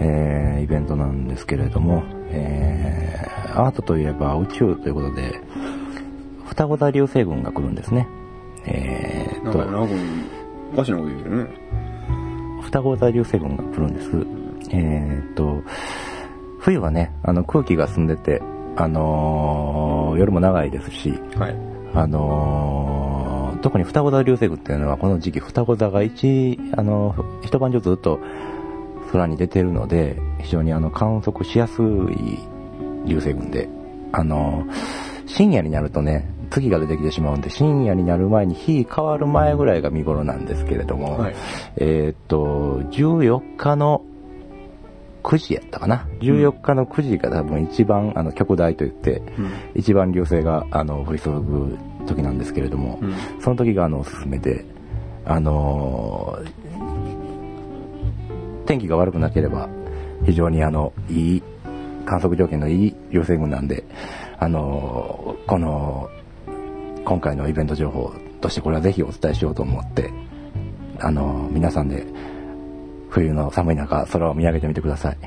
[0.00, 5.40] えーイベントなんですけれども、えーアートといえば宇宙ということで、
[6.46, 8.06] 双子座流星群が来るんですね。
[8.66, 10.26] えーと、くん、
[10.72, 11.50] おかしなこと言うよね。
[12.62, 14.10] 双子座流星群が来るんです。
[14.70, 15.62] えーっと、
[16.60, 18.42] 冬はね、あの空気が澄んでて、
[18.76, 21.67] あのー夜も長いですし、はい。
[21.94, 28.20] あのー特に双子座流星群っていうのはこの時期双子座が一、あのー一晩中ずっと
[29.10, 32.38] 空に出てるので、非常にあの観測しやすい
[33.06, 33.68] 流星群で、
[34.12, 41.34] あのー深夜になるとね、月が出てきてしまうんで、深夜になる前に日変わる前ぐらいが見頃なんですけれども、はい。
[41.76, 44.02] えーっと、14日の
[45.22, 49.50] 9時やったかな？14日の9時が多分一番、あの、極大といって、うん。
[49.74, 53.14] 一番流星が、あの、降り注ぐ時なんですけれども、うん。
[53.40, 54.64] その時が、あの、おすすめで、
[55.24, 56.68] あのー
[58.66, 59.68] 天気が悪くなければ、
[60.26, 61.42] 非常にあの、いい、
[62.04, 63.84] 観測条件のいい流星群なんで、
[64.38, 66.08] あのーこの、
[67.04, 70.10] 今回のイベント情報としてこれはぜひお伝えしようと思って、
[71.00, 72.06] あのー皆さんで、
[73.10, 75.18] 冬の寒い中、空を見上げてみてください。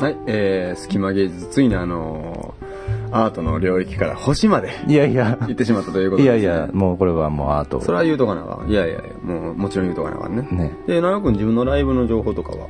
[0.00, 2.70] はい、えー、隙間芸術、ついにあのー
[3.12, 6.40] アートの領域から星までいやいや、行ってしまったということです、ね。
[6.40, 7.80] いやいや、もうこれはもうアート。
[7.80, 8.70] それは言うとかなあかん。
[8.70, 10.42] いやいやもうもちろん言うとかなあかんね。
[10.50, 10.72] ね。
[10.86, 12.68] で、長くん自分のライブの情報とかは？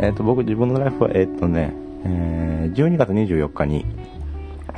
[0.00, 3.84] えっ、と、僕自分のライフは、えっ、とね、えー12月24日に、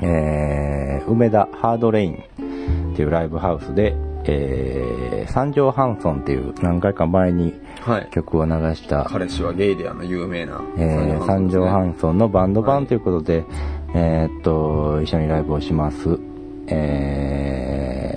[0.02, 2.14] えー梅田ハードレイン
[2.92, 3.94] っていうライブハウスで、
[4.32, 8.08] えー、三条ハンソンっていう何回か前にはい。
[8.10, 10.62] 曲を流した、彼氏はゲイであの有名な。
[10.76, 13.44] えー、三条ハンンソンのバンドはい版ということで、
[13.94, 16.18] えーっと、一緒にライブをします。
[16.68, 18.14] え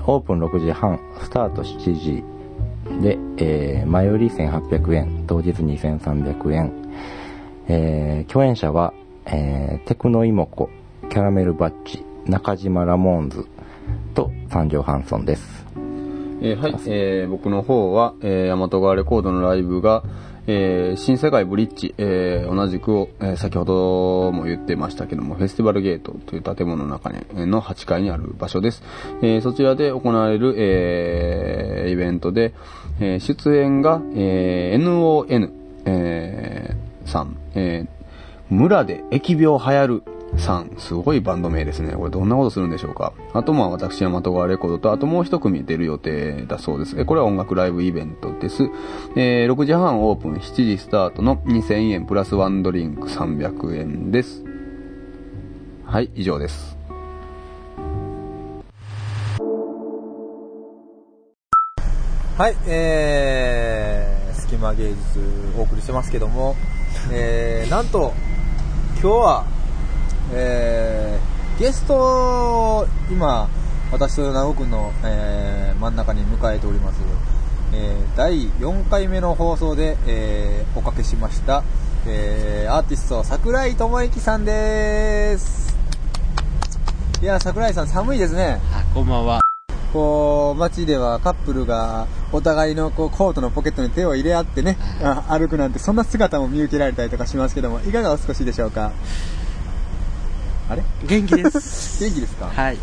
[0.00, 2.24] ー、オープン6時半、スタート7時
[3.02, 6.72] で、えー、前売り1800円、当日2300円。
[7.68, 8.92] えー、共演者は、
[9.26, 10.70] えー、テクノイモコ、
[11.10, 13.46] キャラメルバッチ、中島ラモーンズ
[14.14, 15.66] と三条ハンソンです。
[16.40, 20.02] えーはい、えー僕の方は、えー、大和川レコードのライブが、
[20.46, 28.82] えー新世界ブリッジ、えー同じくを、えー先ほども言ってましたけども、フェスティバルゲートという建物の中に、えーの8階にある場所です。
[29.22, 32.54] えーそちらで行われる、えーイベントで、
[33.00, 35.50] えー出演が、えー NON、
[35.86, 38.04] えーさん、えー
[38.50, 40.02] 村で疫病流行る
[40.36, 41.94] さん、すごいバンド名ですね。
[41.94, 43.12] これどんなことするんでしょうか。
[43.32, 46.98] あとまあ私、大和川レコードと、あともう一組出る予定だそうです。
[46.98, 48.64] えこれは音楽ライブイベントです。
[49.16, 54.44] えー6時半オープン、7時スタートの2000円プラスワンドリンク300円です。
[55.84, 56.76] はい、以上です。
[62.36, 64.98] はい、えー、隙間芸術
[65.56, 66.56] お送りしてますけども、
[67.12, 68.12] えー、なんと、
[69.00, 69.46] 今日は、
[70.32, 73.48] えー、ゲストを今、
[73.92, 77.00] 私と直くんの、えー、真ん中に迎えております、
[77.72, 81.62] えー、第4回目の放送で、えー、おかけしました、
[82.06, 85.76] えー、アーティスト、桜井智之さんです。
[87.22, 88.60] いや、桜井さん寒いですね。
[88.72, 89.40] あ、こんばんは。
[89.92, 98.90] こう、街ではカップルがお互いのこうコートのポケットに手を入れ合ってね、あ歩くなんて、そんな姿も見受けられたりとかしますけども、いかがお過ごしでしょうか？
[100.74, 100.82] あれ？
[101.06, 101.98] 元気です。
[102.04, 102.46] 元気ですか？
[102.46, 102.78] はい。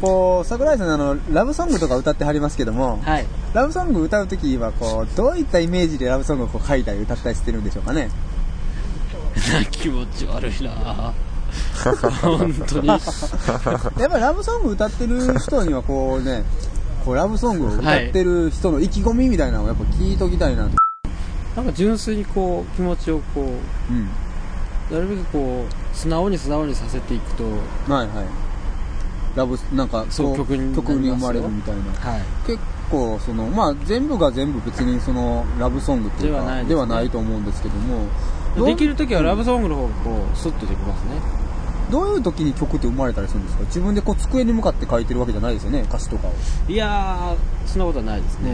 [0.00, 3.26] こう、桜井さんあの、ラブソングとか歌ってはりますけども、はい。
[3.54, 8.10] ラブソング歌うときは、こう、どういったイメージでラブソングをこう書いたり歌ったりしてるんでしょうかね？
[9.70, 11.12] 気持ち悪いな
[12.22, 12.88] 本当に。
[12.88, 16.44] やっぱりラブソング歌ってる人にはこうね、
[17.04, 20.70] こうラブソングを歌ってる人の意気込みみたいなのをやっぱ聞いときたいなと。
[21.56, 23.42] なんか純粋にこう、気持ちをこ
[23.90, 24.08] う、うん。
[24.92, 28.08] なるべくこう、素直に素直にさせていくと、はいはい。
[29.34, 31.82] ラブ、なんか、こそう曲に曲に生まれるみたいな。
[32.10, 32.22] はい。
[32.46, 32.58] 結
[32.90, 41.12] 構、その、まあ、全部が全部別にその、ラブソングっていうか、ではないですねではないと思うんですけども、できるときはラブソングの方がこう、スッとできますね。
[41.90, 43.64] どういう時に曲って生まれたりするんですか？
[43.64, 46.32] 自分でこう、机に向かって書いてるわけじゃないですよね、歌詞とかを。
[46.70, 48.52] いやー、そんなことはないですね。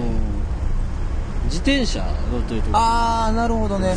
[1.47, 3.97] 自転車乗ってる時あー、なるほどね。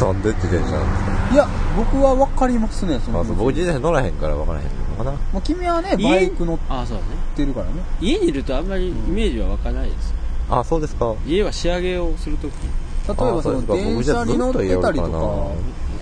[0.00, 5.12] なんで自転車なんですかいや、僕は分かりますね、そのあそう僕自転車乗らへんから分からへんのかな。
[5.32, 7.08] もう君はね、家バイク乗っあそうだね。
[7.34, 7.72] てるからね。
[8.00, 10.16] 家にいるとあんまりイメージは湧かないですよ。
[10.50, 11.14] あ、そうですか。
[11.26, 12.52] 家は仕上げをするとき。
[13.08, 15.52] 例えばその電車に乗ってたりとか、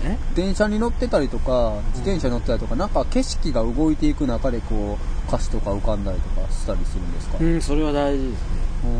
[0.03, 0.17] え？
[0.35, 7.37] 電車に乗ってたりとか、自転車に乗ってたりとか、なんか景色が動いていく中でこう、歌詞とか浮かんだりとかしたりするんですか？
[7.39, 8.47] うんそれは大事ですね。
[8.83, 8.93] うーん。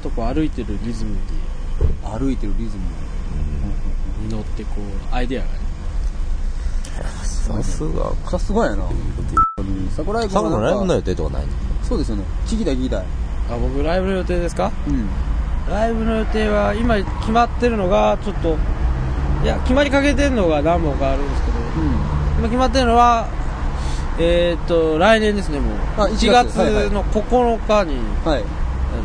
[0.00, 1.16] あとこう歩いてるリズム
[2.02, 2.82] 歩いてるリズム。
[4.24, 5.58] に乗ってこうアイデアがね
[7.12, 8.12] さすが。
[8.26, 8.84] さすがやな。
[9.94, 11.52] 桜井君サムのライブの、予定とかないの
[11.82, 12.24] そうですよね。
[12.46, 13.04] 聞きたい聞きたい。
[13.50, 15.08] あ僕ライブの予定ですかうん。
[15.68, 18.56] ライブの予定は今決まってるのがちょっと
[19.42, 21.28] いや決まりかけてるのが何本かあるん。
[21.28, 21.58] ですけど
[22.38, 23.28] 今決まってるのは
[24.18, 26.54] えっ、と来年ですねもう1 1月
[26.90, 28.24] の9日に、うん。
[28.24, 28.44] はい。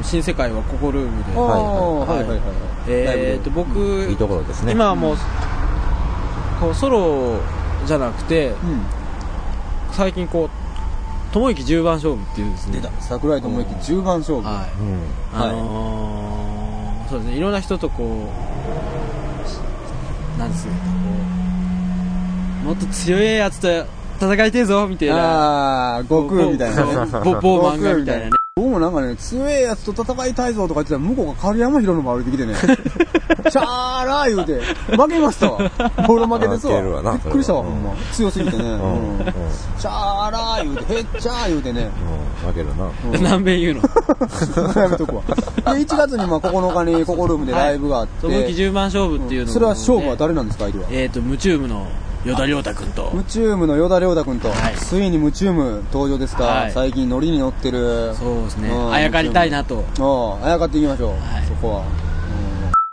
[0.04, 2.42] 新世界はここルームではいはいはいはい。
[2.88, 3.80] えっ、と僕
[4.10, 4.72] いいところですね。
[4.72, 5.18] 今はもう
[6.60, 7.40] こうソロ
[7.86, 8.54] じゃなくて。
[9.92, 10.50] 最近こう
[11.34, 13.02] 友之10番勝負っていうですね出た。
[13.02, 14.48] 桜井智之10番勝負。
[14.48, 14.66] は
[17.06, 18.30] いそうですねいろんな人とこ
[20.36, 20.80] うなんですかこ
[22.64, 23.68] うもっと強いやつと
[24.22, 27.12] 戦いてえぞみたいなああ、悟空みたいなね。
[27.24, 32.54] ボボボ漫画みたいなね僕もなんかね、強えやつと戦いたいぞとか言ってたら、向こうが狩山広野も歩いてきてね、
[33.50, 34.62] シャーラー言うて、
[34.96, 35.60] 負けましたわ。
[36.08, 36.74] 俺負けですわ。
[36.74, 37.94] 負けるわなびっくりしたわ、ほんま。
[38.12, 38.64] 強すぎてね。
[38.64, 38.72] うん。
[38.72, 38.80] うん。
[39.20, 39.34] うん
[39.78, 41.90] シャーラー言うて、へっちゃー言うてね。
[42.46, 43.30] 負けるな。
[43.30, 43.82] 何遍言うの？
[44.82, 45.22] やめとくわ。
[45.26, 45.34] で、
[45.86, 50.90] 1月にまあ9日にココルームでライブがあって、友之10番勝負っていうのもそれは勝負は誰なんですか、相手は？
[50.92, 51.88] えっ、とムチュームの
[52.26, 53.12] 与田亮太君と。
[53.14, 54.76] ムチュームの与田亮太君と、はい。
[54.76, 56.72] ついにムチューム登場ですか、はい。
[56.72, 58.14] 最近ノリに乗ってる。
[58.16, 58.70] そうですね。
[58.70, 58.92] うん。
[58.92, 59.86] あやかりたいなと。
[60.44, 61.46] あやかっていきましょう、はい。
[61.48, 61.84] そこは。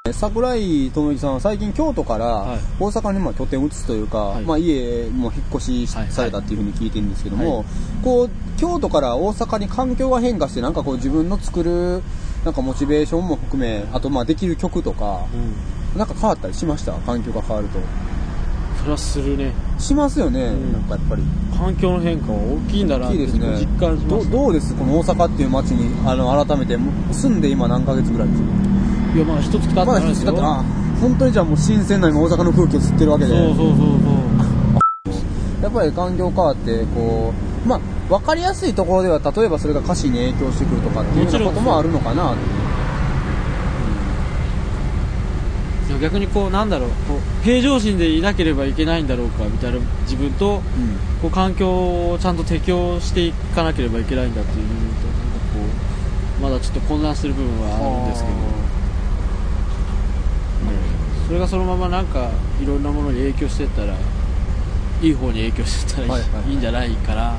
[0.09, 2.59] う桜井智之さんは最近京都からはい。
[2.79, 4.45] 大阪にまあ拠点を移すというか、はい。
[4.45, 7.67] まあ家も引っ越しはいされたっていうふうに聞いてるんですけども、はい。
[8.05, 12.01] こう、京都から大阪に環境が変化してなんかこう自分の作る
[12.45, 15.99] なんかモチベーションも含め、あとまあできる曲とか、うん。
[15.99, 16.93] なんか変わったりしました？
[16.93, 17.81] 環境が変わると。
[18.87, 19.53] それはするね。
[19.81, 20.83] しますよね、んなん。
[20.83, 21.23] かやっぱり。
[21.59, 23.59] 環境の変化は大きいんだなって大きいですね。
[23.59, 26.79] 実感しまどすどうですこの大阪っていう街にあの改めて
[27.13, 28.49] 住んで今何ヶ月ぐらいですか？
[29.17, 30.33] いやまあ一つ経ってないですよ。
[30.33, 30.65] 一つだってあ
[31.01, 33.31] 本当にじゃあもう新鮮な今大阪の空気を吸ってるわけで。
[33.31, 33.77] そうそうそうそう。
[35.63, 37.33] やっぱり環境変わってこ
[37.65, 42.37] うまあ分かりやすいところでは例えばそれが歌詞に影響してくるとかっていうようなこともあるのかなでも
[46.01, 50.61] 逆にこうなんだろうこう平常心でいなければいけないんだろうかみたいな自分と
[51.23, 55.61] こう環境をちゃんと適応していかなければいけないんだっていう部分となんかこ
[56.41, 58.37] うまだちょっと混乱してる部分はあるんですけど、
[61.29, 62.31] それがそのままなんか
[62.63, 63.95] いろんなものに影響してったら
[65.03, 67.35] いい方に影響してったらいい,、いいんじゃないかな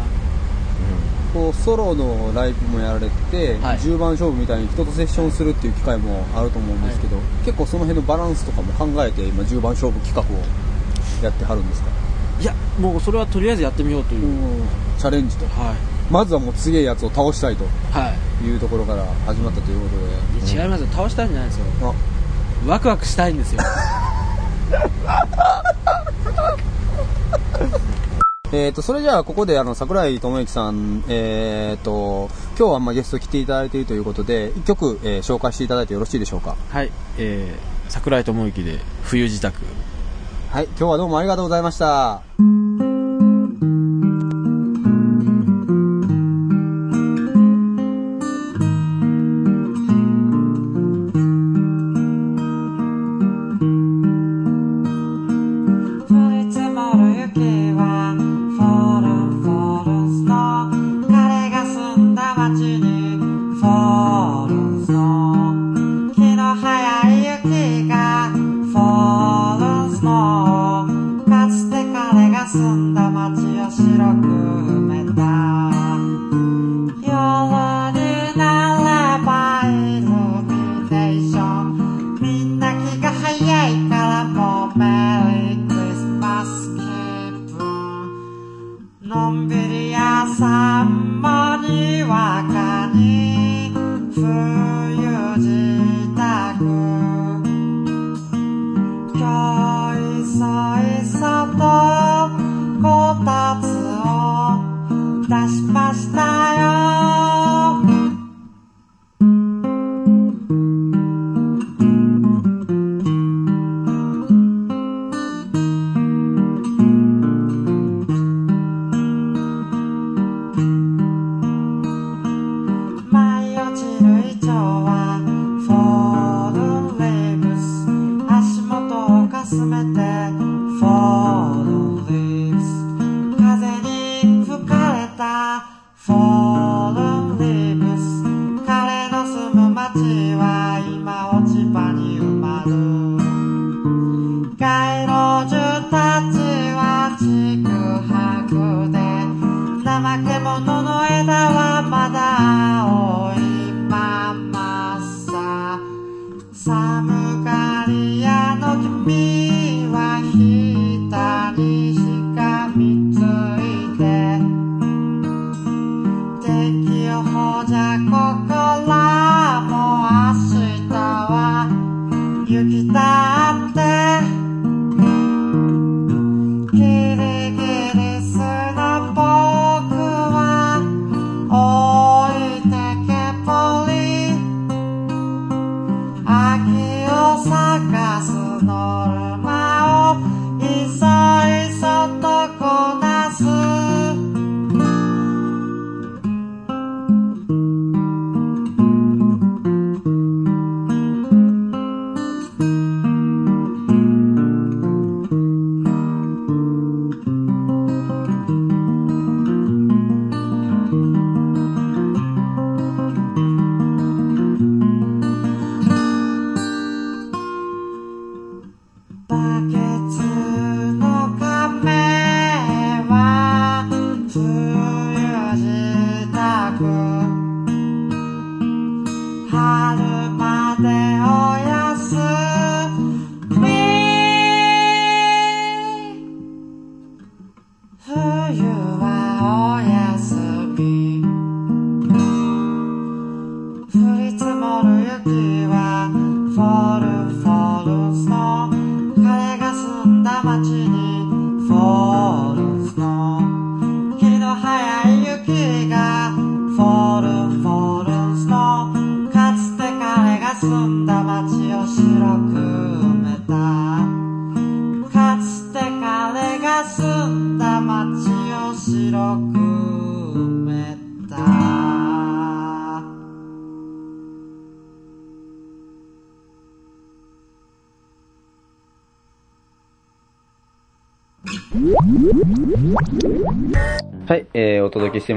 [1.34, 3.78] こうソロのライブもやられて、はい。
[3.78, 10.26] 10番勝負みたいに人とセッションするっていう機会もあると思うんですけど、結構その辺のバランスとかも考えて今10番勝負企画を
[11.24, 11.88] やってはるんですか、
[12.42, 14.22] いやもうそれはとりあえずやってみようという、
[14.98, 15.46] チャレンジと。
[15.46, 15.76] はい。
[16.12, 17.66] まずはもう強いやつを倒したいと。
[17.92, 18.14] は
[18.44, 18.46] い。
[18.46, 19.88] いうところから始まったというこ
[20.42, 20.52] とで。
[20.52, 20.88] 違いますよ。
[20.92, 21.66] 倒したいんじゃないですよ。
[21.82, 21.94] あ
[22.66, 23.62] ワクワクしたいんですよ
[28.54, 36.56] えー、とそれじゃあここであの桜井智之さん、えー、と今日はまあゲスト来ていただいているということで1曲、えー紹介していただいてよろしいでしょうか？
[36.70, 39.62] はいえー、桜井智之で冬自宅。
[40.52, 42.67] はい今日はどうもありがとうございました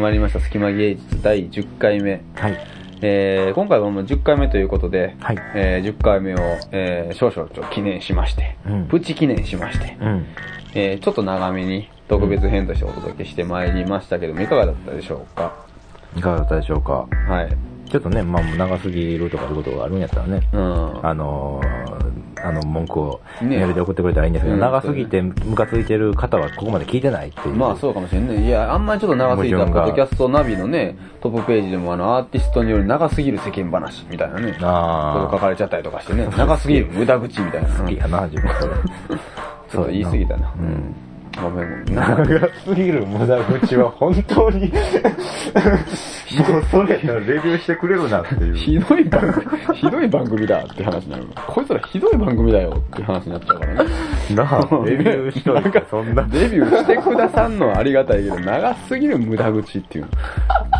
[0.01, 2.23] まいりました、隙間芸術第10回目。
[2.35, 2.59] はい。
[3.03, 6.39] えー、今回はもう10回目ということで、はいえー、10回目を、
[6.71, 10.27] えー、少々ちょっと記念しまして、うんプチ記念しまして、うん。
[10.75, 15.55] えー、ちょっと長めに特別編としてお届けしてまいりましたけども、いかがだったでしょうか？
[16.17, 17.07] いかがだったでしょうか？
[17.29, 17.57] はい。
[17.91, 21.07] ちょっとね、まあ、長すぎるとかいうことがあるんやったらね、うん。
[21.07, 22.10] あのー、
[22.43, 27.55] あの、文句をねメールで送ってくれたらいいんですけど、うん長すぎてムカついてる方はここまで聞いてないっていう。
[27.55, 28.47] まあそうかもしれんね。
[28.47, 37.69] いや、あんまりちょっと長すぎたポッドキャストナビのね、トップページでもあの、アーティストによる長すぎる世間話みたいなね、あ書かれちゃったりとかしてね、長すぎる無駄口みたいな。
[37.77, 38.75] 好きやな、自分それ。
[39.71, 40.53] ちょっと言い過ぎたな。
[40.59, 40.95] ううんん。
[41.37, 41.95] ごめんごめん。
[41.95, 48.55] 長すぎる無駄口は本当に、もうそれレビューしてくれるなっていう。
[48.55, 51.27] ひどい番組、ひどい番組だって話になる。
[51.47, 53.91] こいつらひどい番組だよって話になっちゃうからね。
[54.35, 56.23] なあ、レビューしといて、そんな。
[56.25, 60.11] デビューしてくださんのはありがたいけど、長すぎる無駄口っていうの。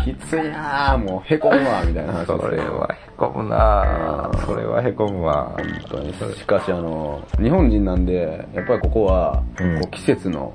[0.03, 4.45] きついなぁ、もう、へこむわ、みたいな話それはへこむなぁ。
[4.45, 5.55] それはへこむわ。
[5.57, 6.13] 本当に。
[6.13, 10.53] しかし、あの、日本人なんで、やっぱりここは、うんこう季節の、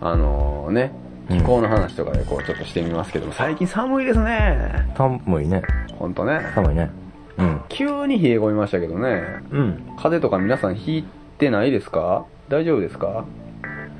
[0.00, 0.92] あのね、
[1.30, 4.92] うん気候の話とかでこうちょっとしてみますけども、最近寒いですね。
[4.96, 5.62] 寒いね。
[5.98, 6.40] ほんとね。
[6.54, 6.90] 寒いね。
[7.38, 7.60] うん。
[7.68, 9.22] 急に冷え込みましたけどね。
[9.50, 9.74] うん。
[9.96, 11.04] 風邪とか皆さんひい
[11.38, 12.26] てないですか？
[12.48, 13.24] 大丈夫ですか？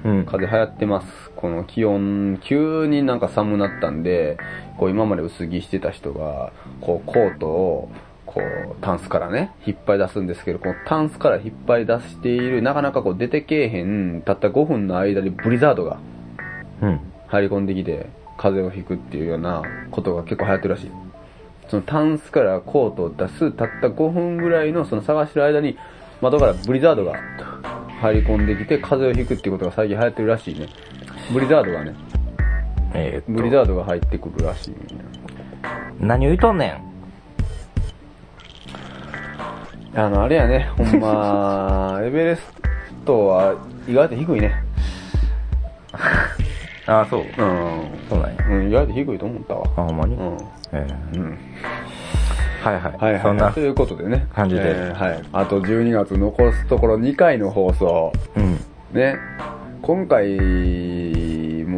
[0.05, 0.25] うん。
[0.25, 1.31] 風邪流行ってます。
[1.37, 4.37] この気温、急になんか寒なったんで、
[4.79, 7.91] こう今まで薄着してた人が、こうコートを、
[8.27, 15.99] こう、タンスからね、引っ張り出すんですけど、このタンスから引っ張り出している、なかなかこう出てけえへん、たった5分の間にブリザードが
[16.83, 17.01] うん。
[17.29, 18.07] 入り込んできて、
[18.37, 20.91] 風邪をひくっていうようなことが結構流行ってるらしい。
[21.69, 25.79] そのタンスからコートを出す、たった5分ぐらいのその探してる間に、
[26.21, 27.15] 窓からブリザードが
[28.01, 30.69] 入り込んできて、風邪をひくっていうことが最近流行ってるらしいね。
[31.33, 31.95] ブリザードがね、
[32.95, 34.75] えーブリザードが入ってくるらしい。
[36.01, 36.83] 何を言うとんねん。
[39.95, 42.53] あの、あれやね、ほんま、 エベレス
[43.05, 43.55] トは
[43.87, 44.53] 意外と低いね。
[46.87, 47.21] ああ、そう。
[47.21, 47.27] うん。
[48.09, 48.37] そうなんや。
[48.51, 49.63] うん、意外と低いと思ったわ。
[49.77, 50.17] あ、ほんまに？
[50.17, 50.37] うん。
[50.73, 51.39] ええうん。
[52.65, 53.13] はいはい。
[53.13, 53.55] はいそんなはい。
[53.55, 53.61] と。
[53.61, 54.27] いうことでね。
[54.35, 55.23] 感じでえーはい。
[55.33, 58.13] あと12月残すところ2回の放送。
[58.37, 58.59] うん。
[58.93, 59.17] ね。
[59.83, 60.39] 今回、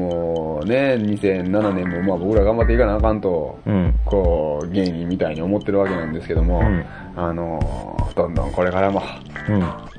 [0.04, 3.94] もうね、2007年もまあ僕ら頑張っていかなあかんと、うん。
[4.04, 6.84] こう、芸人みたいに思ってるわけなんですけども、うん
[7.16, 9.02] あの、どんどんこれからも、
[9.48, 9.94] うん。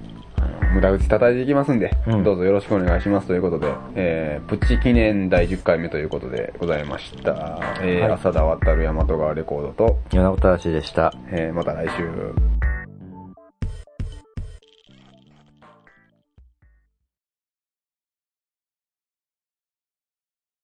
[0.74, 7.32] 無駄口叩いていきますんで、うんどうぞよろしくお願いしますということで、えー、プチ記念第10回目ということでございました。
[7.82, 11.14] えーはい浅田渡る大和川レコードと、米子正でした。
[11.32, 12.75] えー、また来週。